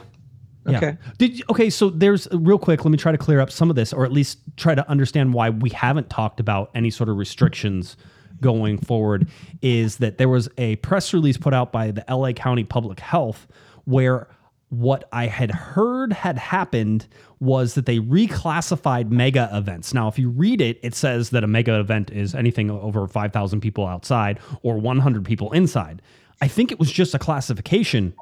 [0.65, 0.77] Yeah.
[0.77, 0.97] Okay.
[1.17, 1.69] Did you- okay.
[1.69, 2.85] So there's real quick.
[2.85, 5.33] Let me try to clear up some of this, or at least try to understand
[5.33, 7.97] why we haven't talked about any sort of restrictions
[8.39, 9.27] going forward.
[9.61, 13.45] Is that there was a press release put out by the LA County Public Health
[13.83, 14.29] where
[14.73, 17.07] what I had heard had happened
[17.39, 19.93] was that they reclassified mega events.
[19.93, 23.61] Now, if you read it, it says that a mega event is anything over 5,000
[23.61, 26.01] people outside or 100 people inside.
[26.41, 28.15] I think it was just a classification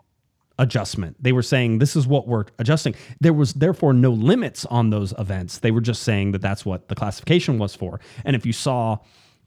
[0.59, 1.15] adjustment.
[1.23, 2.95] They were saying this is what we're adjusting.
[3.21, 5.59] There was therefore no limits on those events.
[5.59, 8.01] They were just saying that that's what the classification was for.
[8.25, 8.97] And if you saw,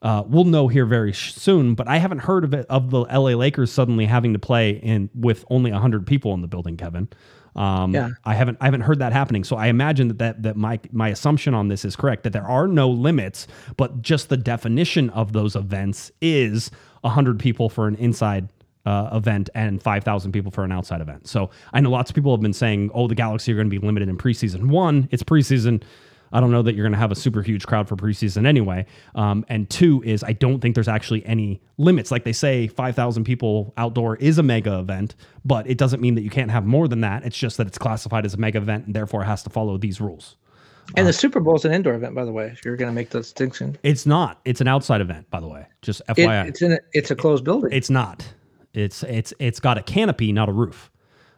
[0.05, 1.73] uh, we'll know here very soon.
[1.73, 5.09] But I haven't heard of it of the LA Lakers suddenly having to play in
[5.15, 7.09] with only hundred people in the building, Kevin.
[7.55, 8.09] Um, Yeah.
[8.23, 9.43] I haven't I haven't heard that happening.
[9.43, 12.43] So I imagine that, that that my my assumption on this is correct that there
[12.45, 16.69] are no limits, but just the definition of those events is
[17.03, 18.49] hundred people for an inside
[18.85, 21.27] uh, event and 5,000 people for an outside event.
[21.27, 23.79] So I know lots of people have been saying, oh, the Galaxy are going to
[23.79, 24.67] be limited in preseason.
[24.69, 25.83] One, it's preseason.
[26.35, 28.85] I don't know that you're going to have a super huge crowd for preseason anyway.
[29.15, 32.11] Um, and two is I don't think there's actually any limits.
[32.11, 36.23] Like they say, 5,000 people outdoor is a mega event, but it doesn't mean that
[36.23, 37.23] you can't have more than that.
[37.23, 40.01] It's just that it's classified as a mega event and therefore has to follow these
[40.01, 40.35] rules.
[40.97, 42.47] And the Super Bowl is an indoor event, by the way.
[42.47, 44.41] If you're going to make the distinction, It's not.
[44.43, 45.65] It's an outside event, by the way.
[45.81, 46.49] Just it, FYI.
[46.49, 47.71] it's in a, it's a closed building.
[47.71, 48.27] It's not.
[48.73, 50.91] It's it's it's got a canopy, not a roof,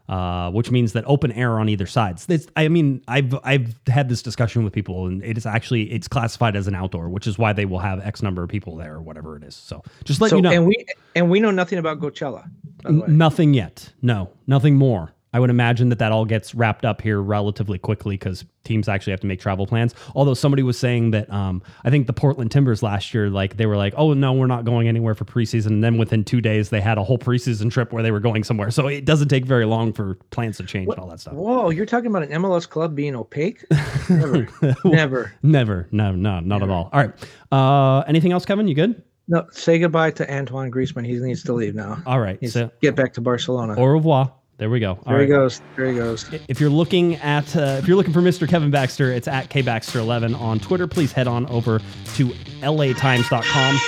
[0.09, 2.19] uh, which means that open air on either side.
[2.29, 6.07] It's, I mean, I've I've had this discussion with people, and it is actually it's
[6.07, 8.95] classified as an outdoor, which is why they will have X number of people there
[8.95, 9.55] or whatever it is.
[9.55, 10.51] So just let so you know.
[10.51, 10.85] and we
[11.15, 12.49] and we know nothing about Coachella.
[12.83, 13.07] By the way.
[13.07, 13.91] N- nothing yet.
[14.01, 15.13] No, nothing more.
[15.33, 19.11] I would imagine that that all gets wrapped up here relatively quickly because teams actually
[19.11, 19.93] have to make travel plans.
[20.15, 23.65] Although somebody was saying that um, I think the Portland Timbers last year, like they
[23.65, 26.69] were like, "Oh no, we're not going anywhere for preseason." And then within two days,
[26.69, 28.71] they had a whole preseason trip where they were going somewhere.
[28.71, 31.33] So it doesn't take very long for plans to change and all that stuff.
[31.33, 33.65] Whoa, you're talking about an MLS club being opaque?
[34.09, 34.47] Never,
[34.85, 35.33] never.
[35.43, 36.89] Never, no, no, not at all.
[36.93, 37.13] All right.
[37.51, 38.67] Uh, anything else, Kevin?
[38.67, 39.03] You good?
[39.27, 41.05] No, say goodbye to Antoine Griezmann.
[41.05, 42.01] He needs to leave now.
[42.05, 42.37] All right.
[42.39, 43.75] He's So get back to Barcelona.
[43.77, 44.31] au revoir.
[44.57, 44.91] There we go.
[44.91, 45.39] All there he right.
[45.39, 45.61] goes.
[45.75, 46.29] There he goes.
[46.47, 48.49] If you're looking at uh, if you're looking for Mr.
[48.49, 50.87] Kevin Baxter, it's at kbaxter11 on Twitter.
[50.87, 51.79] Please head on over
[52.15, 52.27] to
[52.61, 53.79] latimes.com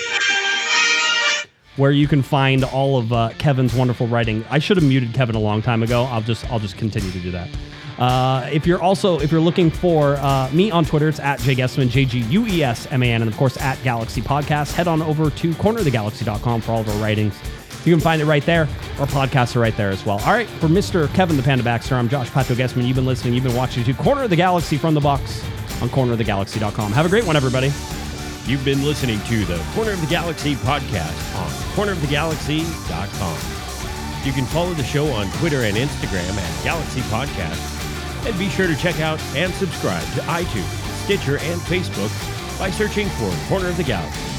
[1.76, 4.46] where you can find all of uh, Kevin's wonderful writing.
[4.50, 6.04] I should have muted Kevin a long time ago.
[6.04, 7.50] I'll just I'll just continue to do that.
[7.98, 11.56] Uh, if you're also if you're looking for uh, me on Twitter, it's at Jay
[11.56, 14.74] Guesman, J G U E S M A N, and of course at Galaxy Podcast.
[14.74, 17.36] Head on over to cornerofthegalaxy.com for all of our writings
[17.86, 18.68] You can find it right there.
[19.00, 20.20] Our podcasts are right there as well.
[20.20, 21.12] All right, for Mr.
[21.14, 22.86] Kevin the Panda Baxter, I'm Josh Pato Guesman.
[22.86, 23.34] You've been listening.
[23.34, 25.44] You've been watching to Corner of the Galaxy from the box
[25.82, 26.92] on cornerofthegalaxy.com.
[26.92, 27.72] Have a great one, everybody.
[28.46, 33.38] You've been listening to the Corner of the Galaxy podcast on cornerofthegalaxy.com.
[34.26, 37.78] You can follow the show on Twitter and Instagram at Galaxy Podcast.
[38.28, 40.68] And be sure to check out and subscribe to iTunes,
[41.06, 42.12] Stitcher, and Facebook
[42.60, 44.39] by searching for Corner of the Galaxy.